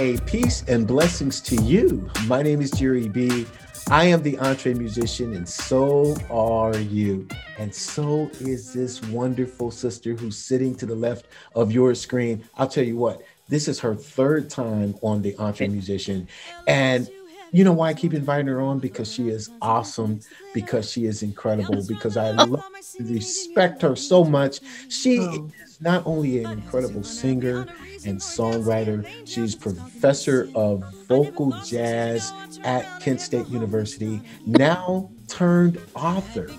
[0.00, 2.10] Hey, peace and blessings to you.
[2.24, 3.44] My name is Jerry B.
[3.90, 7.28] I am the entree musician, and so are you.
[7.58, 12.42] And so is this wonderful sister who's sitting to the left of your screen.
[12.56, 13.20] I'll tell you what,
[13.50, 16.28] this is her third time on the entree musician.
[16.66, 17.10] And
[17.52, 18.78] you know why I keep inviting her on?
[18.78, 20.20] Because she is awesome,
[20.54, 22.64] because she is incredible, because I love
[23.00, 24.60] respect her so much.
[24.88, 25.50] She oh.
[25.62, 27.66] is not only an incredible singer
[28.04, 32.32] and songwriter, she's professor of vocal jazz
[32.62, 36.50] at Kent State University, now turned author.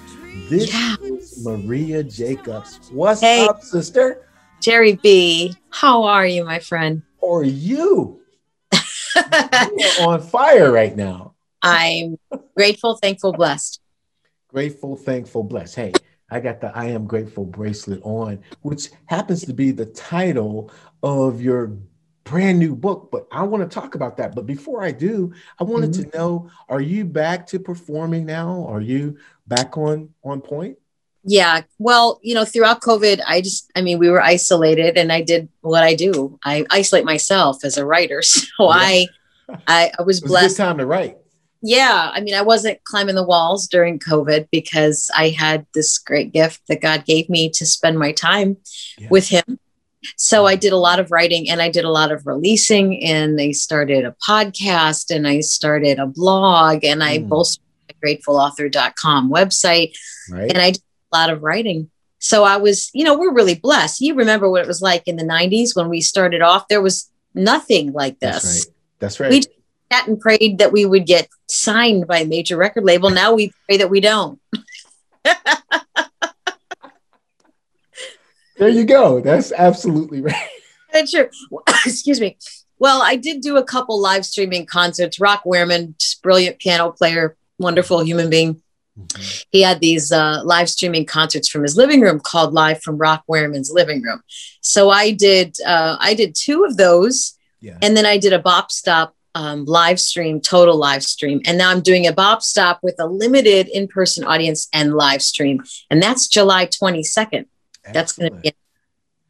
[0.49, 0.95] This yeah.
[1.01, 2.89] is Maria Jacobs.
[2.91, 4.25] What's hey, up, sister?
[4.61, 5.55] Jerry B.
[5.69, 7.01] How are you, my friend?
[7.19, 8.20] Or you?
[10.01, 11.35] On fire right now.
[11.61, 12.17] I'm
[12.55, 13.79] grateful, thankful, blessed.
[14.47, 15.75] Grateful, thankful, blessed.
[15.75, 15.93] Hey,
[16.29, 20.71] I got the I am grateful bracelet on, which happens to be the title
[21.03, 21.77] of your
[22.23, 23.09] brand new book.
[23.11, 24.33] But I want to talk about that.
[24.33, 26.09] But before I do, I wanted mm-hmm.
[26.09, 28.65] to know: Are you back to performing now?
[28.67, 30.77] Are you back on on point?
[31.23, 31.61] Yeah.
[31.77, 35.49] Well, you know, throughout COVID, I just, I mean, we were isolated and I did
[35.61, 36.39] what I do.
[36.43, 38.21] I isolate myself as a writer.
[38.31, 38.69] So yeah.
[38.69, 39.07] I,
[39.67, 40.57] I, I was, was blessed.
[40.57, 41.17] time to write.
[41.61, 42.11] Yeah.
[42.13, 46.61] I mean, I wasn't climbing the walls during COVID because I had this great gift
[46.67, 48.57] that God gave me to spend my time
[48.97, 49.07] yeah.
[49.11, 49.59] with Him.
[50.17, 53.39] So I did a lot of writing and I did a lot of releasing and
[53.39, 57.29] I started a podcast and I started a blog and I mm.
[57.29, 57.63] bolstered
[58.03, 59.93] gratefulauthor.com website.
[60.29, 60.51] Right.
[60.51, 60.73] And I
[61.11, 61.89] a lot of writing.
[62.19, 64.01] So I was, you know, we're really blessed.
[64.01, 66.67] You remember what it was like in the 90s when we started off?
[66.67, 68.43] There was nothing like this.
[68.43, 68.75] That's right.
[68.99, 69.31] That's right.
[69.31, 69.41] We
[69.91, 73.09] sat and prayed that we would get signed by a major record label.
[73.09, 74.39] Now we pray that we don't.
[78.57, 79.19] there you go.
[79.21, 80.49] That's absolutely right.
[80.93, 81.29] That's true.
[81.85, 82.37] Excuse me.
[82.77, 85.19] Well, I did do a couple live streaming concerts.
[85.19, 88.61] Rock Wehrman, brilliant piano player, wonderful human being.
[89.07, 89.41] Mm-hmm.
[89.51, 93.23] He had these uh, live streaming concerts from his living room called "Live from Rock
[93.29, 94.21] Wehrman's Living Room."
[94.61, 97.77] So I did uh, I did two of those, yeah.
[97.81, 101.69] and then I did a Bop Stop um, live stream, total live stream, and now
[101.69, 106.01] I'm doing a Bop Stop with a limited in person audience and live stream, and
[106.01, 107.45] that's July 22nd.
[107.93, 108.53] That's going to be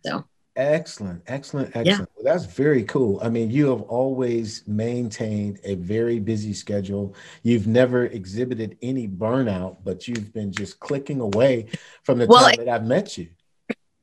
[0.05, 0.25] so.
[0.61, 1.87] Excellent, excellent, excellent.
[1.87, 2.05] Yeah.
[2.15, 3.19] Well, that's very cool.
[3.23, 7.15] I mean, you have always maintained a very busy schedule.
[7.41, 11.67] You've never exhibited any burnout, but you've been just clicking away
[12.03, 13.29] from the well, time that I've met you.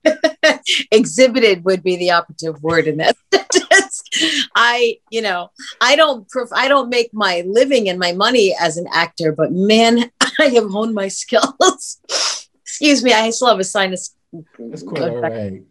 [0.90, 3.16] exhibited would be the operative word in that
[4.56, 8.86] I, you know, I don't, I don't make my living and my money as an
[8.92, 10.10] actor, but man,
[10.40, 12.00] I have honed my skills.
[12.62, 14.16] Excuse me, I still have a sinus.
[14.58, 15.62] That's quite all right.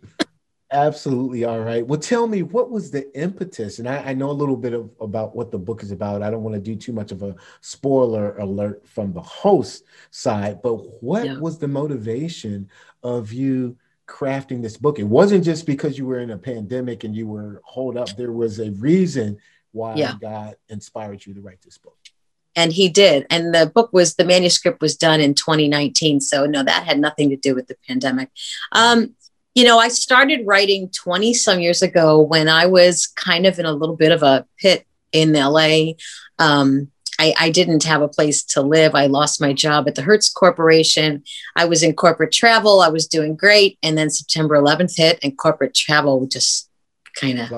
[0.71, 1.45] Absolutely.
[1.45, 1.85] All right.
[1.85, 3.79] Well, tell me, what was the impetus?
[3.79, 6.21] And I, I, know a little bit of, about what the book is about.
[6.21, 10.61] I don't want to do too much of a spoiler alert from the host side,
[10.61, 11.37] but what yeah.
[11.37, 12.69] was the motivation
[13.01, 14.99] of you crafting this book?
[14.99, 18.17] It wasn't just because you were in a pandemic and you were holed up.
[18.17, 19.37] There was a reason
[19.71, 20.15] why yeah.
[20.19, 21.97] God inspired you to write this book.
[22.57, 23.25] And he did.
[23.29, 26.19] And the book was, the manuscript was done in 2019.
[26.19, 28.31] So, no, that had nothing to do with the pandemic.
[28.71, 29.15] Um,
[29.57, 33.65] you know, I started writing 20 some years ago when I was kind of in
[33.65, 35.93] a little bit of a pit in LA.
[36.37, 38.93] Um, I, I, didn't have a place to live.
[38.93, 41.23] I lost my job at the Hertz Corporation.
[41.55, 42.81] I was in corporate travel.
[42.81, 43.79] I was doing great.
[43.81, 46.69] And then September 11th hit, and corporate travel just
[47.15, 47.49] kind of.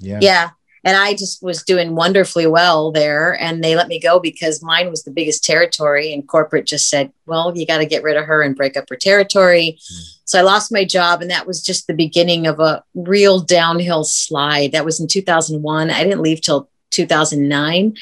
[0.00, 0.18] Yeah.
[0.20, 0.50] Yeah
[0.84, 3.40] and I just was doing wonderfully well there.
[3.40, 6.12] And they let me go because mine was the biggest territory.
[6.12, 8.88] And corporate just said, well, you got to get rid of her and break up
[8.88, 9.78] her territory.
[9.78, 10.14] Mm.
[10.24, 11.20] So I lost my job.
[11.20, 14.72] And that was just the beginning of a real downhill slide.
[14.72, 15.90] That was in 2001.
[15.90, 17.96] I didn't leave till 2009.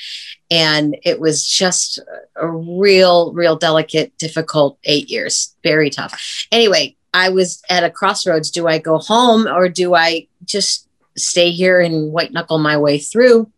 [0.51, 1.99] And it was just
[2.37, 6.47] a real, real delicate, difficult eight years, very tough.
[6.53, 8.51] Anyway, I was at a crossroads.
[8.51, 10.86] Do I go home or do I just
[11.17, 13.51] stay here and white knuckle my way through.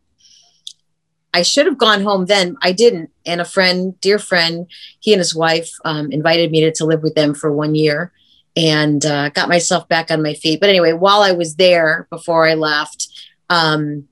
[1.35, 2.57] I should have gone home then.
[2.63, 3.11] I didn't.
[3.27, 4.67] And a friend, dear friend,
[5.01, 8.13] he and his wife um, invited me to, to live with them for one year
[8.57, 10.59] and uh, got myself back on my feet.
[10.59, 13.09] But anyway, while I was there before I left,
[13.51, 14.09] um,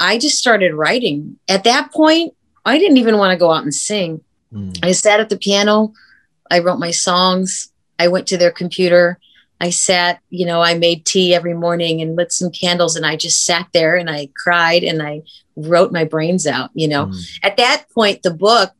[0.00, 1.38] I just started writing.
[1.48, 2.34] At that point,
[2.64, 4.22] I didn't even want to go out and sing.
[4.52, 4.78] Mm.
[4.82, 5.92] I sat at the piano.
[6.50, 7.70] I wrote my songs.
[7.98, 9.20] I went to their computer
[9.60, 13.16] I sat, you know, I made tea every morning and lit some candles and I
[13.16, 15.22] just sat there and I cried and I
[15.56, 17.06] wrote my brains out, you know.
[17.06, 17.38] Mm.
[17.42, 18.72] At that point, the book,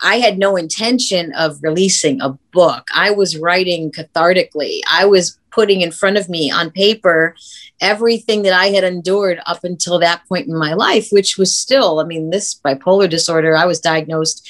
[0.00, 2.88] I had no intention of releasing a book.
[2.94, 4.80] I was writing cathartically.
[4.90, 7.36] I was putting in front of me on paper
[7.80, 12.00] everything that I had endured up until that point in my life, which was still,
[12.00, 14.48] I mean, this bipolar disorder, I was diagnosed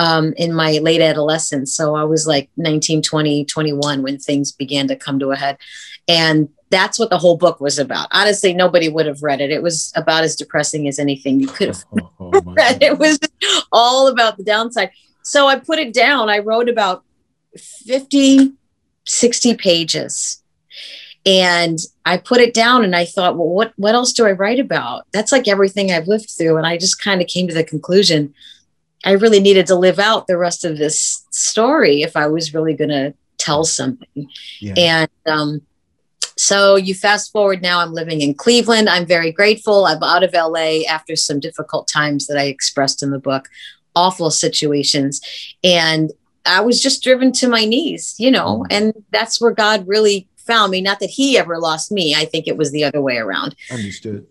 [0.00, 1.74] um, in my late adolescence.
[1.74, 5.58] So I was like 19, 20, 21 when things began to come to a head.
[6.08, 8.08] And that's what the whole book was about.
[8.10, 9.50] Honestly, nobody would have read it.
[9.50, 12.82] It was about as depressing as anything you could have oh, oh, oh read.
[12.82, 13.18] It was
[13.70, 14.90] all about the downside.
[15.22, 16.30] So I put it down.
[16.30, 17.04] I wrote about
[17.58, 18.54] 50,
[19.04, 20.42] 60 pages.
[21.26, 24.60] And I put it down and I thought, well, what, what else do I write
[24.60, 25.04] about?
[25.12, 26.56] That's like everything I've lived through.
[26.56, 28.32] And I just kind of came to the conclusion
[29.04, 32.74] I really needed to live out the rest of this story if I was really
[32.74, 34.28] going to tell something.
[34.60, 34.74] Yeah.
[34.76, 35.62] And um,
[36.36, 38.88] so you fast forward now, I'm living in Cleveland.
[38.88, 39.86] I'm very grateful.
[39.86, 43.48] I'm out of LA after some difficult times that I expressed in the book,
[43.96, 45.20] awful situations.
[45.64, 46.12] And
[46.46, 48.66] I was just driven to my knees, you know, mm.
[48.70, 50.80] and that's where God really found me.
[50.80, 52.14] Not that he ever lost me.
[52.14, 53.54] I think it was the other way around.
[53.70, 54.26] Understood.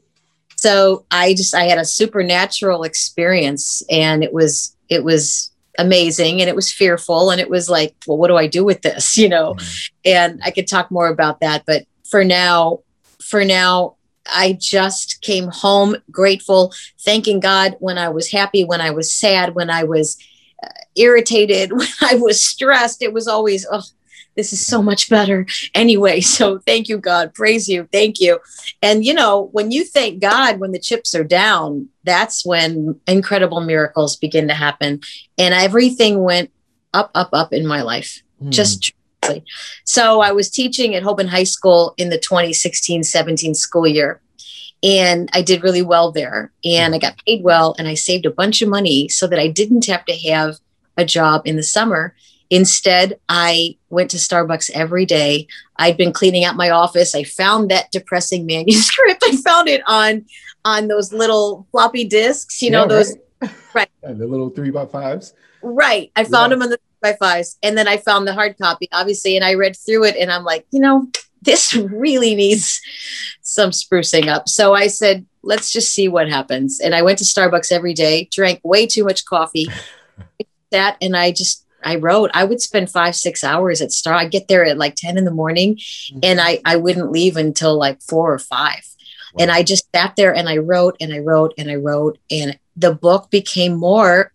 [0.59, 6.50] So I just I had a supernatural experience and it was it was amazing and
[6.50, 9.17] it was fearful and it was like, well, what do I do with this?
[9.17, 9.91] You know, mm.
[10.03, 12.79] and I could talk more about that, but for now,
[13.21, 13.95] for now,
[14.25, 19.55] I just came home grateful, thanking God when I was happy, when I was sad,
[19.55, 20.17] when I was
[20.62, 20.67] uh,
[20.97, 23.01] irritated, when I was stressed.
[23.01, 23.83] It was always, oh,
[24.35, 25.45] this is so much better
[25.75, 26.21] anyway.
[26.39, 27.33] So thank you, God.
[27.33, 27.89] Praise you.
[27.91, 28.39] Thank you.
[28.81, 33.59] And, you know, when you thank God when the chips are down, that's when incredible
[33.59, 35.01] miracles begin to happen.
[35.37, 36.51] And everything went
[36.93, 38.21] up, up, up in my life.
[38.41, 38.51] Mm.
[38.51, 38.93] Just
[39.83, 44.21] so I was teaching at Hoban High School in the 2016 17 school year.
[44.81, 46.53] And I did really well there.
[46.63, 47.75] And I got paid well.
[47.77, 50.55] And I saved a bunch of money so that I didn't have to have
[50.95, 52.15] a job in the summer.
[52.50, 55.48] Instead, I went to Starbucks every day.
[55.78, 57.13] I'd been cleaning out my office.
[57.13, 59.24] I found that depressing manuscript.
[59.24, 60.25] I found it on
[60.66, 63.51] on those little floppy disks, you know, yeah, those right.
[63.74, 63.90] right.
[64.18, 65.34] the little three by fives.
[65.62, 66.12] Right.
[66.16, 66.56] I found yeah.
[66.56, 67.57] them on the three by fives.
[67.63, 70.44] And then I found the hard copy, obviously, and I read through it and I'm
[70.44, 71.07] like, you know,
[71.42, 72.81] this really needs
[73.42, 74.50] some sprucing up.
[74.50, 76.80] So I said, let's just see what happens.
[76.80, 79.68] And I went to Starbucks every day, drank way too much coffee,
[80.72, 84.13] that, and I just, I wrote, I would spend five, six hours at Star.
[84.13, 86.19] I get there at like 10 in the morning mm-hmm.
[86.23, 88.85] and I, I wouldn't leave until like four or five.
[89.33, 89.43] Wow.
[89.43, 92.17] And I just sat there and I wrote and I wrote and I wrote.
[92.31, 94.31] And the book became more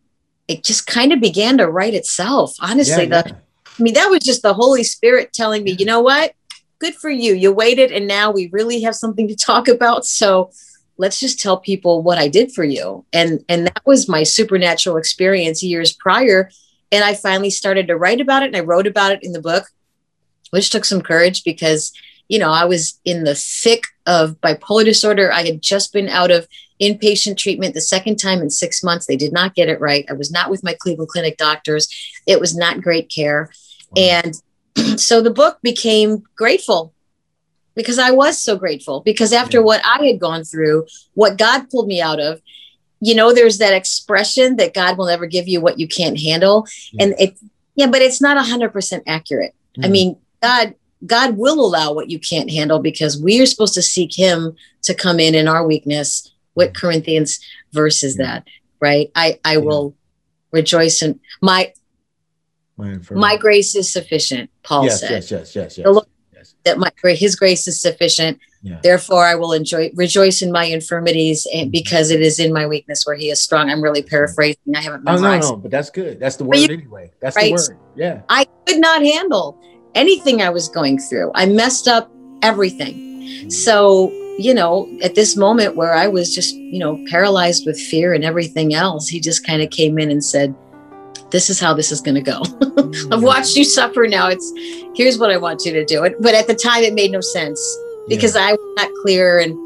[0.48, 2.54] it just kind of began to write itself.
[2.60, 3.36] Honestly, yeah, the yeah.
[3.78, 6.34] I mean, that was just the Holy Spirit telling me, you know what?
[6.78, 7.34] Good for you.
[7.34, 10.04] You waited and now we really have something to talk about.
[10.04, 10.50] So
[10.96, 13.04] let's just tell people what I did for you.
[13.12, 16.50] And and that was my supernatural experience years prior.
[16.94, 19.40] And I finally started to write about it and I wrote about it in the
[19.40, 19.64] book,
[20.50, 21.92] which took some courage because,
[22.28, 25.32] you know, I was in the thick of bipolar disorder.
[25.32, 26.46] I had just been out of
[26.80, 29.06] inpatient treatment the second time in six months.
[29.06, 30.06] They did not get it right.
[30.08, 31.88] I was not with my Cleveland Clinic doctors.
[32.28, 33.50] It was not great care.
[33.96, 34.20] Wow.
[34.22, 34.42] And
[35.00, 36.94] so the book became grateful
[37.74, 39.64] because I was so grateful because after yeah.
[39.64, 42.40] what I had gone through, what God pulled me out of,
[43.04, 46.66] you know, there's that expression that God will never give you what you can't handle.
[46.92, 47.04] Yeah.
[47.04, 47.38] And it,
[47.74, 49.54] yeah, but it's not 100% accurate.
[49.76, 49.84] Mm-hmm.
[49.84, 50.74] I mean, God,
[51.06, 54.94] God will allow what you can't handle because we are supposed to seek Him to
[54.94, 57.40] come in in our weakness what Corinthians
[57.72, 58.46] verse is that?
[58.80, 59.10] Right?
[59.14, 59.94] I I will
[60.50, 61.72] rejoice in my
[62.76, 64.50] my grace is sufficient.
[64.62, 65.10] Paul yes, said.
[65.10, 65.84] Yes, yes, yes, yes.
[65.86, 66.04] yes.
[66.64, 68.38] That my His grace is sufficient.
[68.62, 68.80] Yeah.
[68.82, 71.70] Therefore, I will enjoy rejoice in my infirmities, and mm-hmm.
[71.70, 73.70] because it is in my weakness where He is strong.
[73.70, 74.74] I'm really paraphrasing.
[74.74, 75.44] I haven't memorized.
[75.44, 76.18] Oh no, no, but that's good.
[76.18, 77.12] That's the word you, anyway.
[77.20, 77.54] That's right?
[77.54, 77.78] the word.
[77.94, 78.22] Yeah.
[78.28, 79.58] I could not handle
[79.94, 81.30] anything I was going through.
[81.34, 82.10] I messed up
[82.42, 82.94] everything.
[82.94, 83.50] Mm-hmm.
[83.50, 88.14] So you know, at this moment where I was just, you know, paralyzed with fear
[88.14, 90.54] and everything else, he just kind of came in and said,
[91.34, 92.40] This is how this is going to go.
[93.12, 94.28] I've watched you suffer now.
[94.28, 94.52] It's
[94.94, 96.04] here's what I want you to do.
[96.04, 97.60] It but at the time, it made no sense
[98.08, 98.42] because yeah.
[98.42, 99.58] I was not clear and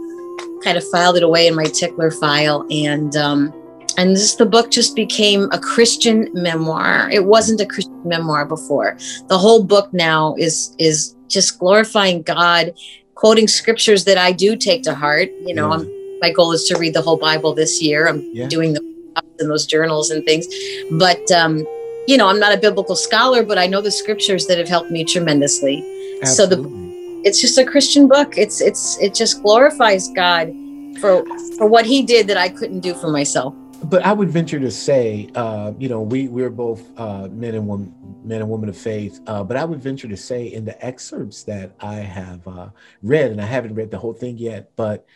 [0.64, 2.66] kind of filed it away in my tickler file.
[2.70, 3.52] And, um,
[3.98, 8.96] and this the book just became a christian memoir it wasn't a christian memoir before
[9.26, 12.72] the whole book now is is just glorifying god
[13.18, 15.28] quoting scriptures that I do take to heart.
[15.44, 15.88] You know, yeah.
[16.20, 18.06] my goal is to read the whole Bible this year.
[18.06, 18.46] I'm yeah.
[18.46, 18.98] doing the
[19.40, 20.47] in those journals and things,
[20.90, 21.66] but um,
[22.07, 24.90] you know, I'm not a biblical scholar, but I know the scriptures that have helped
[24.90, 25.85] me tremendously.
[26.23, 26.26] Absolutely.
[26.26, 26.88] So the
[27.25, 28.38] it's just a Christian book.
[28.38, 30.52] It's it's it just glorifies God
[31.00, 31.25] for
[31.57, 33.54] for what He did that I couldn't do for myself.
[33.85, 37.66] but I would venture to say, uh, you know, we we're both uh, men and
[37.68, 39.21] women, men and women of faith.
[39.26, 42.71] Uh, but I would venture to say, in the excerpts that I have uh,
[43.02, 45.07] read, and I haven't read the whole thing yet, but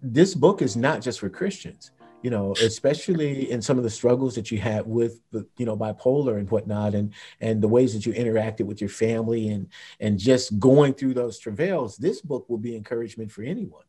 [0.00, 1.90] this book is not just for Christians.
[2.26, 5.76] You know, especially in some of the struggles that you had with, the, you know,
[5.76, 9.68] bipolar and whatnot, and and the ways that you interacted with your family, and
[10.00, 11.96] and just going through those travails.
[11.96, 13.84] This book will be encouragement for anyone.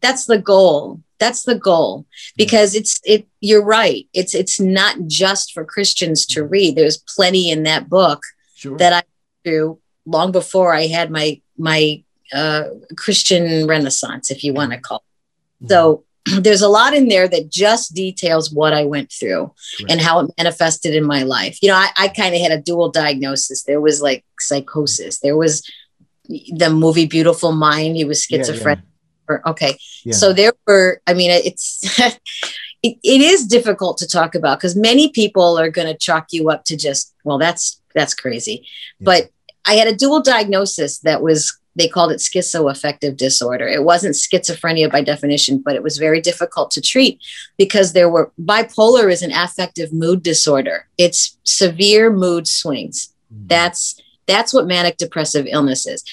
[0.00, 1.02] That's the goal.
[1.18, 2.06] That's the goal.
[2.36, 4.06] Because it's it you're right.
[4.12, 6.52] It's it's not just for christians to mm-hmm.
[6.52, 6.76] read.
[6.76, 8.22] There's plenty in that book
[8.54, 8.78] sure.
[8.78, 9.02] that i
[9.42, 12.64] do long before i had my my uh,
[12.96, 15.02] christian renaissance if you want to call
[15.60, 15.68] it.
[15.70, 16.04] So
[16.40, 19.52] there's a lot in there that just details what i went through
[19.88, 21.58] and how it manifested in my life.
[21.62, 23.62] You know i, I kind of had a dual diagnosis.
[23.62, 25.20] There was like psychosis.
[25.20, 25.68] There was
[26.28, 27.96] the movie beautiful mind.
[27.96, 28.90] He was schizophrenic yeah, yeah
[29.46, 29.78] okay.
[30.04, 30.14] Yeah.
[30.14, 31.98] so there were i mean it's
[32.82, 36.50] it, it is difficult to talk about because many people are going to chalk you
[36.50, 38.66] up to just well that's that's crazy.
[39.00, 39.30] But
[39.66, 44.90] i had a dual diagnosis that was they called it schizoaffective disorder it wasn't schizophrenia
[44.90, 47.20] by definition but it was very difficult to treat
[47.56, 53.46] because there were bipolar is an affective mood disorder it's severe mood swings mm-hmm.
[53.46, 56.04] that's that's what manic depressive illness is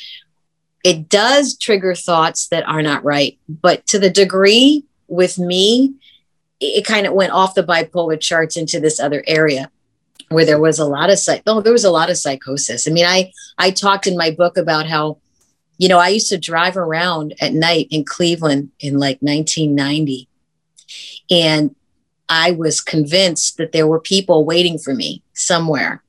[0.87, 3.37] it does trigger thoughts that are not right.
[3.49, 5.95] But to the degree with me,
[6.61, 9.69] it kind of went off the bipolar charts into this other area
[10.29, 12.91] where there was a lot of psych oh there was a lot of psychosis i
[12.91, 15.17] mean i i talked in my book about how
[15.77, 20.27] you know i used to drive around at night in cleveland in like 1990
[21.29, 21.75] and
[22.29, 26.01] i was convinced that there were people waiting for me somewhere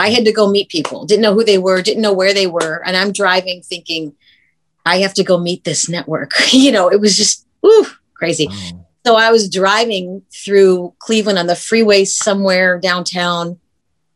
[0.00, 2.46] I had to go meet people, didn't know who they were, didn't know where they
[2.46, 2.82] were.
[2.86, 4.14] And I'm driving thinking,
[4.86, 6.32] I have to go meet this network.
[6.52, 8.48] you know, it was just ooh, crazy.
[8.48, 8.86] Wow.
[9.06, 13.59] So I was driving through Cleveland on the freeway somewhere downtown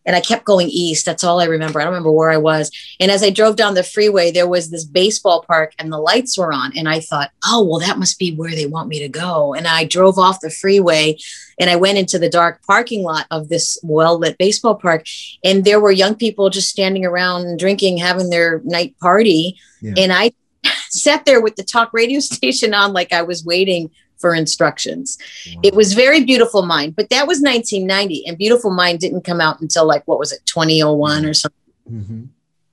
[0.06, 1.06] and I kept going east.
[1.06, 1.80] That's all I remember.
[1.80, 2.70] I don't remember where I was.
[3.00, 6.36] And as I drove down the freeway, there was this baseball park and the lights
[6.36, 6.76] were on.
[6.76, 9.54] And I thought, oh, well, that must be where they want me to go.
[9.54, 11.18] And I drove off the freeway
[11.58, 15.06] and I went into the dark parking lot of this well lit baseball park.
[15.42, 19.58] And there were young people just standing around drinking, having their night party.
[19.80, 19.94] Yeah.
[19.96, 20.32] And I
[20.90, 25.18] sat there with the talk radio station on like I was waiting for instructions.
[25.46, 25.60] Wow.
[25.64, 29.60] It was very beautiful mind, but that was 1990 and beautiful mind didn't come out
[29.60, 31.58] until like what was it 2001 or something.
[31.90, 32.24] Mm-hmm.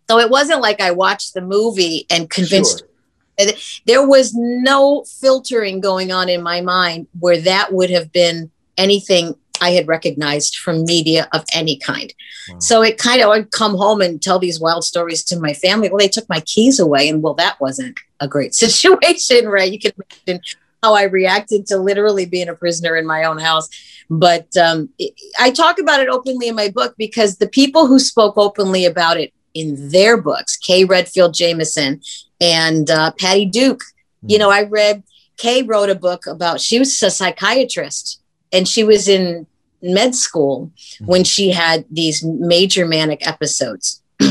[0.10, 2.84] So it wasn't like I watched the movie and convinced
[3.40, 3.54] sure.
[3.86, 9.36] there was no filtering going on in my mind where that would have been anything
[9.62, 12.14] I had recognized from media of any kind.
[12.50, 12.60] Wow.
[12.60, 15.88] So it kind of, I'd come home and tell these wild stories to my family.
[15.88, 19.72] Well, they took my keys away, and well, that wasn't a great situation, right?
[19.72, 19.92] You can
[20.28, 20.42] imagine
[20.84, 23.70] how I reacted to literally being a prisoner in my own house.
[24.10, 28.00] But um, it, I talk about it openly in my book because the people who
[28.00, 32.02] spoke openly about it in their books, Kay Redfield Jamison
[32.40, 33.84] and uh, Patty Duke,
[34.26, 35.04] you know, I read
[35.38, 38.20] Kay wrote a book about she was a psychiatrist
[38.52, 39.46] and she was in
[39.84, 40.72] med school
[41.06, 44.02] when she had these major manic episodes.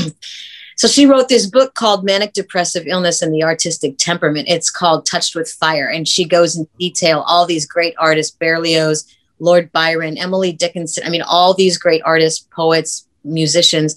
[0.80, 4.48] So she wrote this book called Manic Depressive Illness and the Artistic Temperament.
[4.48, 5.86] It's called Touched with Fire.
[5.86, 9.06] And she goes in detail all these great artists, Berlioz,
[9.40, 11.04] Lord Byron, Emily Dickinson.
[11.04, 13.94] I mean, all these great artists, poets, musicians,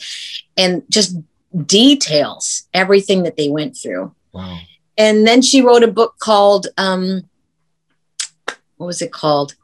[0.57, 1.15] and just
[1.65, 4.13] details everything that they went through.
[4.33, 4.59] Wow.
[4.97, 7.21] And then she wrote a book called, um,
[8.75, 9.55] what was it called?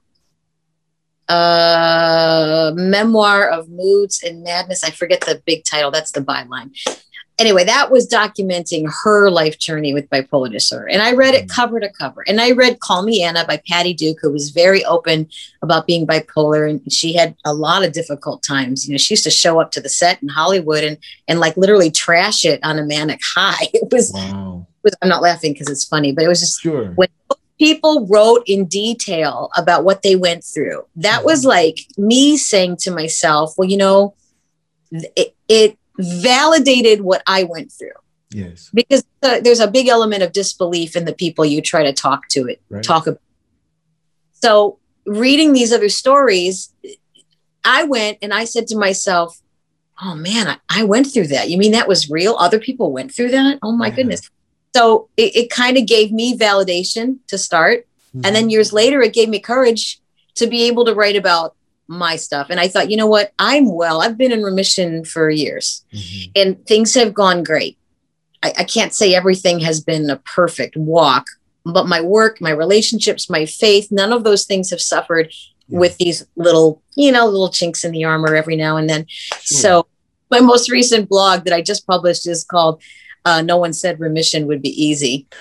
[1.27, 4.85] Uh, memoir of moods and madness.
[4.85, 5.91] I forget the big title.
[5.91, 6.71] That's the byline
[7.39, 10.89] anyway, that was documenting her life journey with bipolar disorder.
[10.89, 11.49] And I read it mm.
[11.49, 12.23] cover to cover.
[12.27, 15.29] And I read Call Me Anna by Patty Duke, who was very open
[15.61, 16.69] about being bipolar.
[16.69, 18.87] And she had a lot of difficult times.
[18.87, 21.55] You know, she used to show up to the set in Hollywood and and like
[21.57, 23.67] literally trash it on a manic high.
[23.79, 24.67] It was, wow.
[24.83, 26.91] it was I'm not laughing because it's funny, but it was just sure.
[26.91, 27.07] when
[27.57, 30.85] people wrote in detail about what they went through.
[30.97, 31.49] That was mm.
[31.49, 34.15] like me saying to myself, well, you know,
[34.91, 37.91] it, it validated what I went through.
[38.31, 38.69] Yes.
[38.73, 42.27] Because uh, there's a big element of disbelief in the people you try to talk
[42.29, 42.83] to it, right.
[42.83, 43.21] talk about.
[44.33, 46.73] So reading these other stories,
[47.63, 49.41] I went and I said to myself,
[50.01, 51.49] oh man, I, I went through that.
[51.49, 52.35] You mean that was real?
[52.35, 53.59] Other people went through that?
[53.61, 53.95] Oh my yeah.
[53.95, 54.29] goodness.
[54.73, 57.87] So it, it kind of gave me validation to start.
[58.15, 58.25] Mm-hmm.
[58.25, 59.99] And then years later, it gave me courage
[60.35, 61.55] to be able to write about
[61.89, 62.47] my stuff.
[62.49, 63.33] And I thought, you know what?
[63.39, 64.01] I'm well.
[64.01, 66.31] I've been in remission for years mm-hmm.
[66.35, 67.77] and things have gone great.
[68.43, 71.25] I, I can't say everything has been a perfect walk,
[71.65, 75.33] but my work, my relationships, my faith, none of those things have suffered.
[75.67, 75.79] yeah.
[75.79, 79.05] with these little, you know, little chinks in the armor every now and then.
[79.07, 79.39] Sure.
[79.41, 79.87] So
[80.29, 82.81] my most recent blog that I just published is called
[83.25, 85.27] uh, "No One Said Remission Would Be Easy."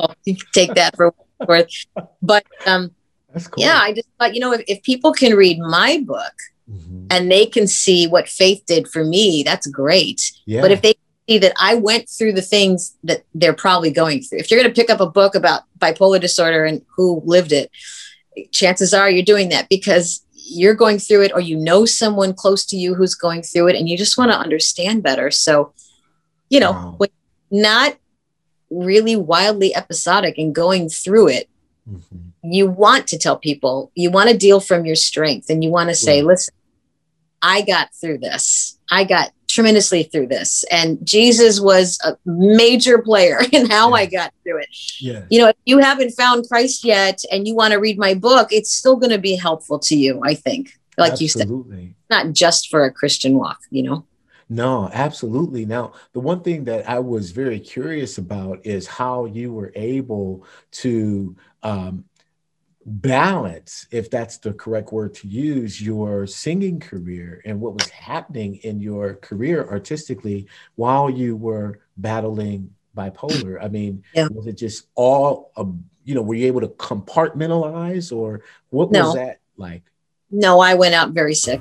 [0.00, 0.14] So
[0.52, 1.12] take that for
[1.48, 1.86] worth.
[2.22, 2.92] But um,
[3.48, 3.62] cool.
[3.62, 6.32] yeah, I just thought, you know, if, if people can read my book
[6.70, 7.06] mm-hmm.
[7.10, 10.32] and they can see what faith did for me, that's great.
[10.46, 10.62] Yeah.
[10.62, 10.94] But if they
[11.28, 14.72] see that I went through the things that they're probably going through, if you're going
[14.72, 17.70] to pick up a book about bipolar disorder and who lived it,
[18.52, 22.64] chances are you're doing that because you're going through it or you know someone close
[22.64, 25.30] to you who's going through it and you just want to understand better.
[25.30, 25.72] So,
[26.48, 27.06] you know, wow.
[27.50, 27.96] not
[28.70, 31.48] really wildly episodic and going through it,
[31.88, 32.27] mm-hmm.
[32.54, 35.88] You want to tell people, you want to deal from your strength and you want
[35.88, 36.24] to say, yeah.
[36.24, 36.54] listen,
[37.42, 38.78] I got through this.
[38.90, 40.64] I got tremendously through this.
[40.70, 44.68] And Jesus was a major player in how I got through it.
[45.00, 45.24] Yeah.
[45.30, 48.48] You know, if you haven't found Christ yet and you want to read my book,
[48.52, 50.78] it's still going to be helpful to you, I think.
[50.96, 51.76] Like Absolutely.
[51.80, 54.04] you said, not just for a Christian walk, you know?
[54.50, 55.66] No, absolutely.
[55.66, 60.44] Now, the one thing that I was very curious about is how you were able
[60.72, 62.04] to um,
[62.88, 68.56] balance, if that's the correct word to use, your singing career and what was happening
[68.56, 73.62] in your career artistically while you were battling bipolar.
[73.62, 74.28] I mean, yeah.
[74.32, 75.52] was it just all,
[76.04, 79.06] you know, were you able to compartmentalize or what no.
[79.06, 79.82] was that like?
[80.30, 81.60] No, I went out very sick.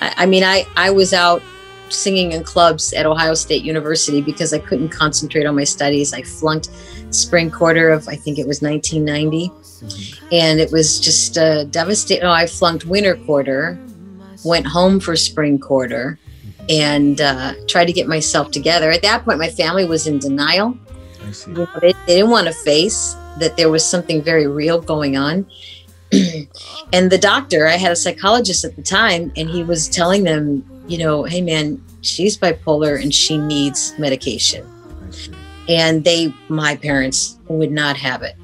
[0.00, 1.42] I, I mean, I, I was out
[1.88, 6.12] singing in clubs at Ohio State University because I couldn't concentrate on my studies.
[6.12, 6.70] I flunked
[7.10, 9.50] spring quarter of, I think it was 1990.
[10.32, 12.24] And it was just uh, devastating.
[12.24, 13.78] Oh, I flunked winter quarter,
[14.44, 16.18] went home for spring quarter,
[16.68, 18.90] and uh, tried to get myself together.
[18.90, 20.76] At that point, my family was in denial.
[21.46, 25.16] You know, they, they didn't want to face that there was something very real going
[25.16, 25.46] on.
[26.92, 30.64] and the doctor, I had a psychologist at the time, and he was telling them,
[30.86, 34.64] you know, hey man, she's bipolar and she needs medication.
[35.68, 38.36] And they, my parents, would not have it.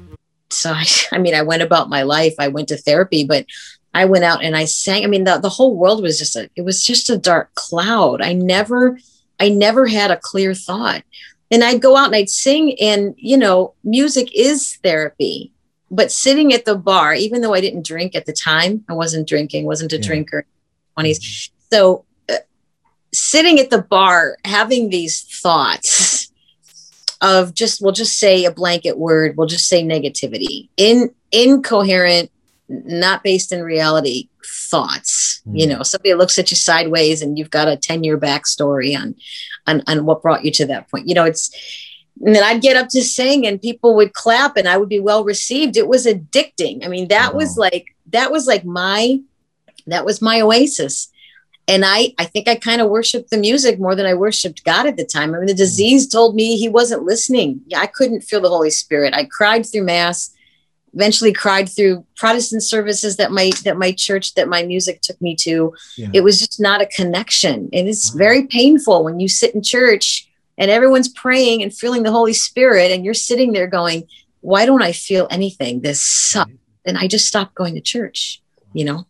[0.53, 2.35] So I, I mean, I went about my life.
[2.39, 3.45] I went to therapy, but
[3.93, 5.03] I went out and I sang.
[5.03, 8.21] I mean, the, the whole world was just a, it was just a dark cloud.
[8.21, 8.97] I never,
[9.39, 11.03] I never had a clear thought.
[11.51, 15.51] And I'd go out and I'd sing, and you know, music is therapy.
[15.91, 19.27] But sitting at the bar, even though I didn't drink at the time, I wasn't
[19.27, 20.01] drinking, wasn't a yeah.
[20.01, 20.45] drinker,
[20.97, 21.19] 20s.
[21.19, 21.53] Mm-hmm.
[21.71, 22.37] So uh,
[23.13, 26.02] sitting at the bar having these thoughts
[27.23, 32.29] of just we'll just say a blanket word we'll just say negativity in incoherent
[32.69, 35.59] not based in reality thoughts mm.
[35.59, 39.15] you know somebody looks at you sideways and you've got a 10 year backstory on,
[39.65, 41.49] on on what brought you to that point you know it's
[42.21, 44.99] and then I'd get up to sing and people would clap and I would be
[44.99, 45.75] well received.
[45.75, 46.85] It was addicting.
[46.85, 49.19] I mean, that was like that was like my
[49.87, 51.09] that was my oasis
[51.67, 54.85] and I, I think I kind of worshiped the music more than I worshiped God
[54.85, 55.33] at the time.
[55.33, 55.57] I mean, the mm.
[55.57, 57.61] disease told me he wasn't listening.
[57.67, 59.13] Yeah, I couldn't feel the Holy Spirit.
[59.13, 60.33] I cried through mass,
[60.93, 65.35] eventually cried through Protestant services that my that my church, that my music took me
[65.37, 65.73] to.
[65.97, 66.09] Yeah.
[66.13, 67.69] It was just not a connection.
[67.71, 72.11] And it's very painful when you sit in church and everyone's praying and feeling the
[72.11, 74.03] Holy Spirit, and you're sitting there going,
[74.41, 75.79] Why don't I feel anything?
[75.79, 76.51] This sucks.
[76.85, 78.41] And I just stopped going to church,
[78.73, 79.07] you know?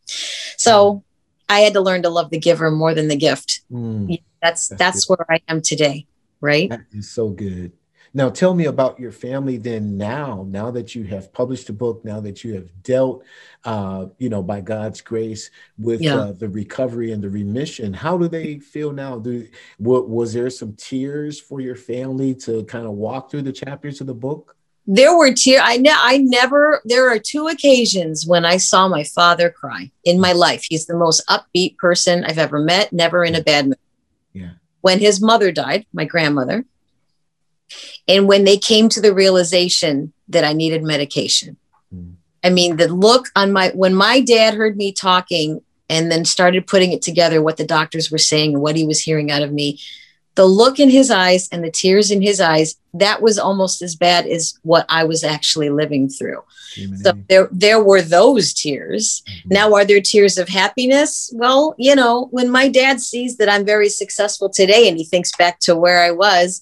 [0.58, 1.04] So
[1.50, 3.62] I had to learn to love the giver more than the gift.
[3.72, 6.06] Mm, that's that's, that's where I am today,
[6.42, 6.70] right?
[6.70, 7.74] That is so good.
[8.16, 12.06] Now tell me about your family then now, now that you have published a book,
[12.06, 13.24] now that you have dealt,
[13.66, 16.16] uh, you know, by God's grace with yeah.
[16.16, 19.18] uh, the recovery and the remission, how do they feel now?
[19.18, 23.52] Do, what, was there some tears for your family to kind of walk through the
[23.52, 24.56] chapters of the book?
[24.86, 25.62] There were tears.
[25.64, 30.20] I, ne- I never, there are two occasions when I saw my father cry in
[30.20, 30.66] my life.
[30.68, 33.78] He's the most upbeat person I've ever met, never in a bad mood.
[34.34, 34.52] Yeah.
[34.82, 36.66] When his mother died, my grandmother,
[38.08, 41.58] and when they came to the realization that I needed medication.
[41.94, 42.16] Mm.
[42.44, 46.68] I mean, the look on my, when my dad heard me talking and then started
[46.68, 49.54] putting it together, what the doctors were saying and what he was hearing out of
[49.54, 49.80] me,
[50.36, 53.96] the look in his eyes and the tears in his eyes that was almost as
[53.96, 56.42] bad as what i was actually living through.
[57.04, 59.22] So there there were those tears.
[59.28, 59.54] Mm-hmm.
[59.54, 61.32] now are there tears of happiness?
[61.36, 65.32] Well you know when my dad sees that i'm very successful today and he thinks
[65.36, 66.62] back to where i was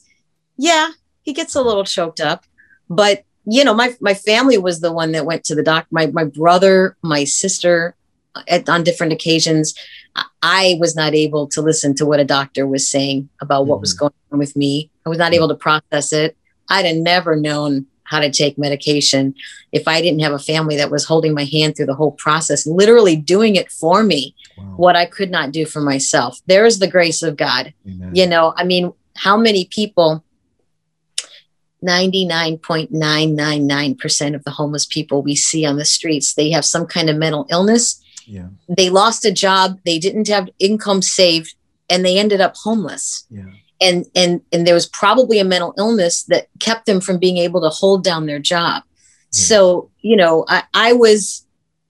[0.57, 0.89] yeah
[1.21, 2.45] he gets a little choked up.
[2.89, 6.07] But you know my my family was the one that went to the doc my
[6.07, 7.95] my brother my sister
[8.47, 9.73] at, on different occasions
[10.43, 13.81] I was not able to listen to what a doctor was saying about what mm-hmm.
[13.81, 14.89] was going on with me.
[15.05, 16.35] I was not able to process it.
[16.69, 19.33] I'd have never known how to take medication,
[19.71, 22.67] if I didn't have a family that was holding my hand through the whole process,
[22.67, 24.65] literally doing it for me, wow.
[24.75, 26.41] what I could not do for myself.
[26.45, 27.73] There is the grace of God.
[27.87, 28.13] Amen.
[28.13, 30.25] You know, I mean, how many people
[31.83, 37.17] 99.999% of the homeless people we see on the streets they have some kind of
[37.17, 37.99] mental illness
[38.31, 38.47] yeah.
[38.69, 41.55] they lost a job they didn't have income saved
[41.89, 43.43] and they ended up homeless yeah.
[43.81, 47.61] and and and there was probably a mental illness that kept them from being able
[47.61, 49.27] to hold down their job yeah.
[49.31, 51.45] so you know I, I was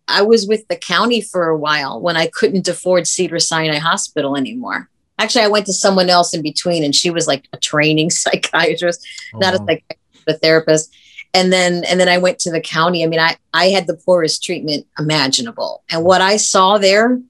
[0.08, 4.36] i was with the county for a while when i couldn't afford cedar sinai hospital
[4.36, 4.89] anymore
[5.21, 9.08] Actually, I went to someone else in between, and she was like a training psychiatrist,
[9.36, 10.91] oh, not a psychiatrist, a therapist.
[11.34, 13.04] And then, and then I went to the county.
[13.04, 17.22] I mean, I I had the poorest treatment imaginable, and what I saw there,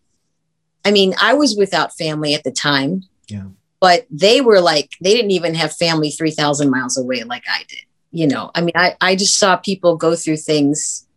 [0.83, 3.03] I mean, I was without family at the time.
[3.27, 3.45] Yeah.
[3.79, 7.79] But they were like, they didn't even have family 3,000 miles away like I did.
[8.11, 11.07] You know, I mean, I, I just saw people go through things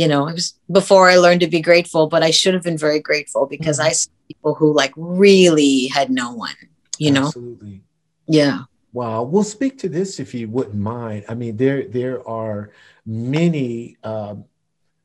[0.00, 2.78] you know, it was before I learned to be grateful, but I should have been
[2.78, 3.88] very grateful because mm-hmm.
[3.88, 6.54] I saw people who like really had no one,
[6.96, 7.26] you know?
[7.26, 7.82] Absolutely.
[8.26, 8.60] Yeah.
[8.92, 9.22] Wow.
[9.22, 11.24] We'll speak to this if you wouldn't mind.
[11.28, 12.70] I mean, there there are
[13.06, 14.36] many uh,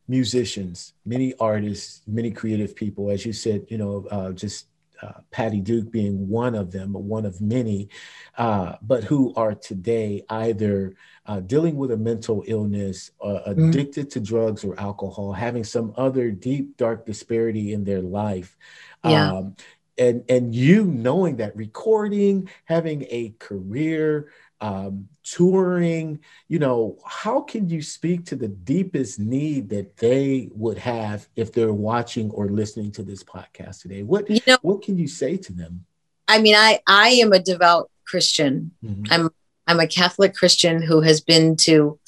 [0.08, 4.68] musicians, many artists, many creative people, as you said, you know, uh, just
[5.02, 7.90] uh, Patty Duke being one of them, one of many,
[8.38, 10.96] uh, but who are today either
[11.26, 13.70] uh, dealing with a mental illness, uh, mm-hmm.
[13.70, 18.58] addicted to drugs or alcohol, having some other deep, dark disparity in their life.
[19.04, 19.34] Yeah.
[19.34, 19.56] Um,
[19.98, 24.30] and, and you knowing that recording, having a career,
[24.62, 30.78] um, touring, you know, how can you speak to the deepest need that they would
[30.78, 34.04] have if they're watching or listening to this podcast today?
[34.04, 35.86] What you know, what can you say to them?
[36.28, 38.72] I mean, I I am a devout Christian.
[38.84, 39.04] Mm-hmm.
[39.12, 39.30] I'm
[39.68, 42.00] I'm a Catholic Christian who has been to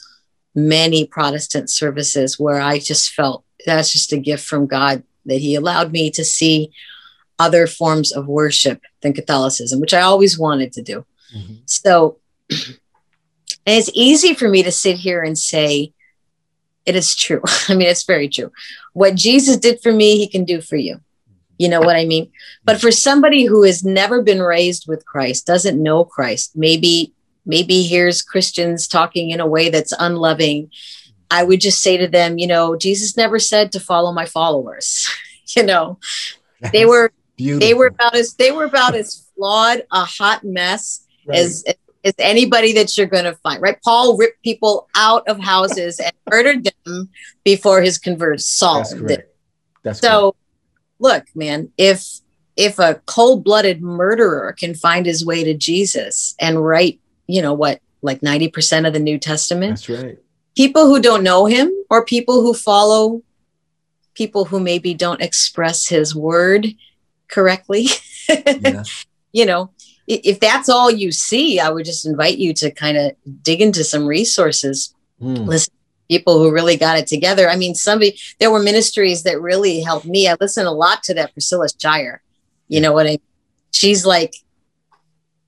[0.56, 5.56] many Protestant services where I just felt that's just a gift from God that He
[5.56, 6.71] allowed me to see
[7.39, 11.06] other forms of worship than Catholicism, which I always wanted to do.
[11.36, 11.54] Mm-hmm.
[11.65, 12.17] So,
[12.50, 12.58] and
[13.65, 15.93] it's easy for me to sit here and say,
[16.86, 17.41] it is true.
[17.67, 18.52] I mean, it's very true.
[18.93, 21.02] What Jesus did for me, He can do for you.
[21.60, 22.32] You know what I mean?
[22.63, 27.13] But for somebody who has never been raised with Christ, doesn't know Christ, maybe
[27.47, 30.69] maybe hears Christians talking in a way that's unloving,
[31.32, 35.10] I would just say to them, you know, Jesus never said to follow my followers.
[35.56, 35.97] you know,
[36.71, 37.67] they were beautiful.
[37.67, 41.38] they were about as they were about as flawed, a hot mess right.
[41.38, 41.63] as
[42.04, 43.62] as anybody that you're going to find.
[43.62, 43.78] Right?
[43.84, 47.10] Paul ripped people out of houses and murdered them
[47.43, 48.84] before his converts Saul.
[48.84, 49.23] That's.
[49.84, 50.32] That's so.
[50.32, 50.43] Correct.
[51.00, 52.21] Look, man, if
[52.56, 57.82] if a cold-blooded murderer can find his way to Jesus and write you know what,
[58.02, 59.71] like 90% of the New Testament.
[59.71, 60.17] That's right.
[60.56, 63.21] People who don't know him or people who follow
[64.15, 66.67] people who maybe don't express his word
[67.30, 67.88] correctly.
[68.30, 68.84] Yeah.
[69.32, 69.72] you know,
[70.08, 73.12] if that's all you see, I would just invite you to kind of
[73.42, 74.94] dig into some resources.
[75.22, 75.46] Mm.
[75.46, 75.74] Listen
[76.08, 77.50] people who really got it together.
[77.50, 80.28] I mean, somebody there were ministries that really helped me.
[80.28, 82.22] I listened a lot to that Priscilla Shirer.
[82.68, 83.22] You know what I mean?
[83.72, 84.36] She's like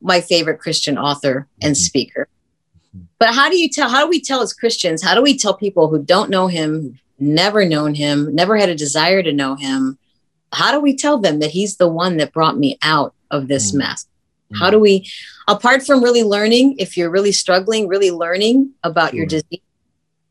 [0.02, 1.82] my favorite Christian author and mm-hmm.
[1.82, 2.28] speaker.
[3.18, 5.54] But how do you tell, how do we tell as Christians, how do we tell
[5.54, 9.98] people who don't know him, never known him, never had a desire to know him?
[10.52, 13.70] How do we tell them that he's the one that brought me out of this
[13.70, 13.80] mm-hmm.
[13.80, 14.08] mess?
[14.54, 14.72] How mm-hmm.
[14.72, 15.10] do we,
[15.48, 19.62] apart from really learning, if you're really struggling, really learning about your disease,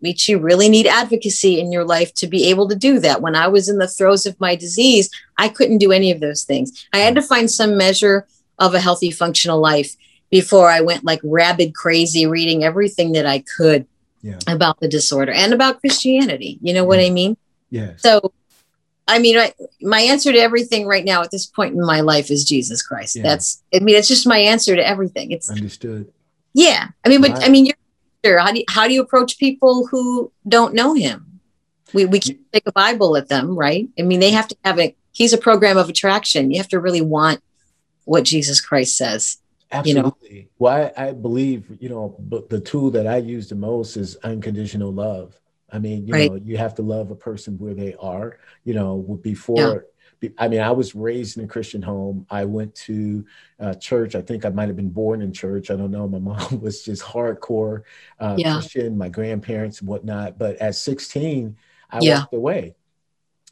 [0.00, 3.20] which you really need advocacy in your life to be able to do that.
[3.20, 6.44] When I was in the throes of my disease, I couldn't do any of those
[6.44, 6.86] things.
[6.92, 8.26] I had to find some measure
[8.58, 9.96] of a healthy, functional life
[10.30, 13.86] before I went like rabid crazy reading everything that I could
[14.22, 14.38] yeah.
[14.46, 16.58] about the disorder and about Christianity.
[16.60, 17.36] You know what I mean?
[17.70, 17.92] Yeah.
[17.96, 18.32] So,
[19.08, 22.30] I mean, I, my answer to everything right now at this point in my life
[22.30, 23.16] is Jesus Christ.
[23.16, 23.22] Yeah.
[23.22, 25.32] That's, I mean, it's just my answer to everything.
[25.32, 26.12] It's understood.
[26.52, 26.88] Yeah.
[27.04, 27.44] I mean, but right.
[27.44, 31.40] I mean, you're, how do you, how do you approach people who don't know him?
[31.94, 33.88] We, we can't take a Bible at them, right?
[33.98, 36.50] I mean, they have to have a, he's a program of attraction.
[36.50, 37.42] You have to really want
[38.04, 39.38] what Jesus Christ says.
[39.70, 40.30] Absolutely.
[40.30, 40.48] You know?
[40.58, 44.16] Well, I, I, believe, you know, but the tool that I use the most is
[44.16, 45.38] unconditional love.
[45.70, 46.30] I mean, you right.
[46.30, 49.86] know, you have to love a person where they are, you know, before.
[50.20, 50.30] Yeah.
[50.36, 52.26] I mean, I was raised in a Christian home.
[52.28, 53.24] I went to
[53.60, 54.16] uh, church.
[54.16, 55.70] I think I might have been born in church.
[55.70, 56.08] I don't know.
[56.08, 57.82] My mom was just hardcore
[58.18, 58.54] uh, yeah.
[58.54, 60.36] Christian, my grandparents and whatnot.
[60.36, 61.56] But at 16,
[61.90, 62.20] I yeah.
[62.20, 62.74] walked away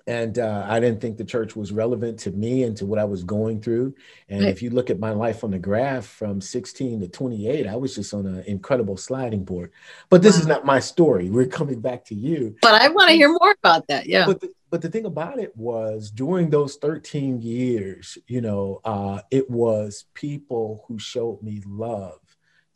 [0.06, 3.04] and uh, I didn't think the church was relevant to me and to what I
[3.04, 3.94] was going through.
[4.28, 4.50] And right.
[4.50, 7.96] if you look at my life on the graph from 16 to 28, I was
[7.96, 9.72] just on an incredible sliding board.
[10.08, 10.40] But this wow.
[10.40, 11.28] is not my story.
[11.28, 12.56] We're coming back to you.
[12.62, 14.06] But I want to hear more about that.
[14.06, 14.26] Yeah.
[14.26, 19.22] But the, but the thing about it was during those 13 years, you know, uh,
[19.30, 22.20] it was people who showed me love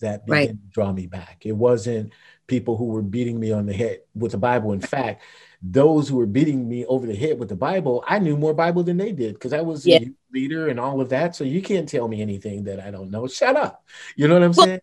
[0.01, 0.49] that began right.
[0.49, 1.43] to draw me back.
[1.45, 2.13] It wasn't
[2.47, 4.73] people who were beating me on the head with the Bible.
[4.73, 5.23] In fact,
[5.63, 8.83] those who were beating me over the head with the Bible, I knew more Bible
[8.83, 9.99] than they did because I was yeah.
[9.99, 11.37] a leader and all of that.
[11.37, 13.27] So you can't tell me anything that I don't know.
[13.27, 13.85] Shut up.
[14.17, 14.81] You know what I'm well, saying?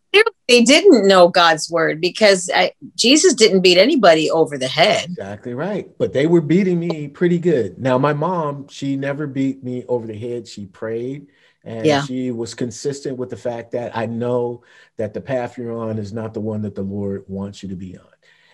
[0.47, 5.05] They didn't know God's word because I, Jesus didn't beat anybody over the head.
[5.05, 5.89] Exactly right.
[5.97, 7.77] But they were beating me pretty good.
[7.79, 10.47] Now, my mom, she never beat me over the head.
[10.47, 11.27] She prayed
[11.67, 12.01] and yeah.
[12.03, 14.63] she was consistent with the fact that I know
[14.95, 17.75] that the path you're on is not the one that the Lord wants you to
[17.75, 18.07] be on.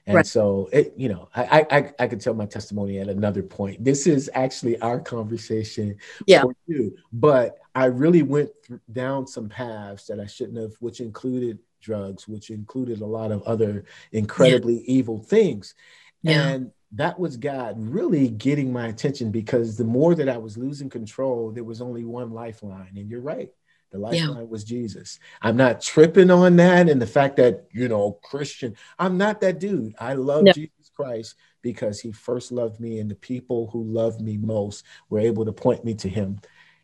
[0.06, 0.26] And right.
[0.26, 3.84] so it, you know, I, I I could tell my testimony at another point.
[3.84, 5.98] This is actually our conversation
[6.28, 6.42] yeah.
[6.42, 6.98] for you.
[7.14, 12.28] But I really went th- down some paths that I shouldn't have, which included drugs,
[12.28, 14.98] which included a lot of other incredibly yeah.
[14.98, 15.76] evil things.
[16.22, 16.48] Yeah.
[16.48, 20.90] And that was God really getting my attention because the more that I was losing
[20.90, 22.92] control, there was only one lifeline.
[22.96, 23.50] And you're right.
[23.92, 24.44] The lifeline yeah.
[24.44, 25.20] was Jesus.
[25.42, 29.60] I'm not tripping on that and the fact that, you know, Christian, I'm not that
[29.60, 29.96] dude.
[30.00, 30.52] I love no.
[30.52, 35.20] Jesus Christ because he first loved me and the people who loved me most were
[35.20, 36.40] able to point me to him.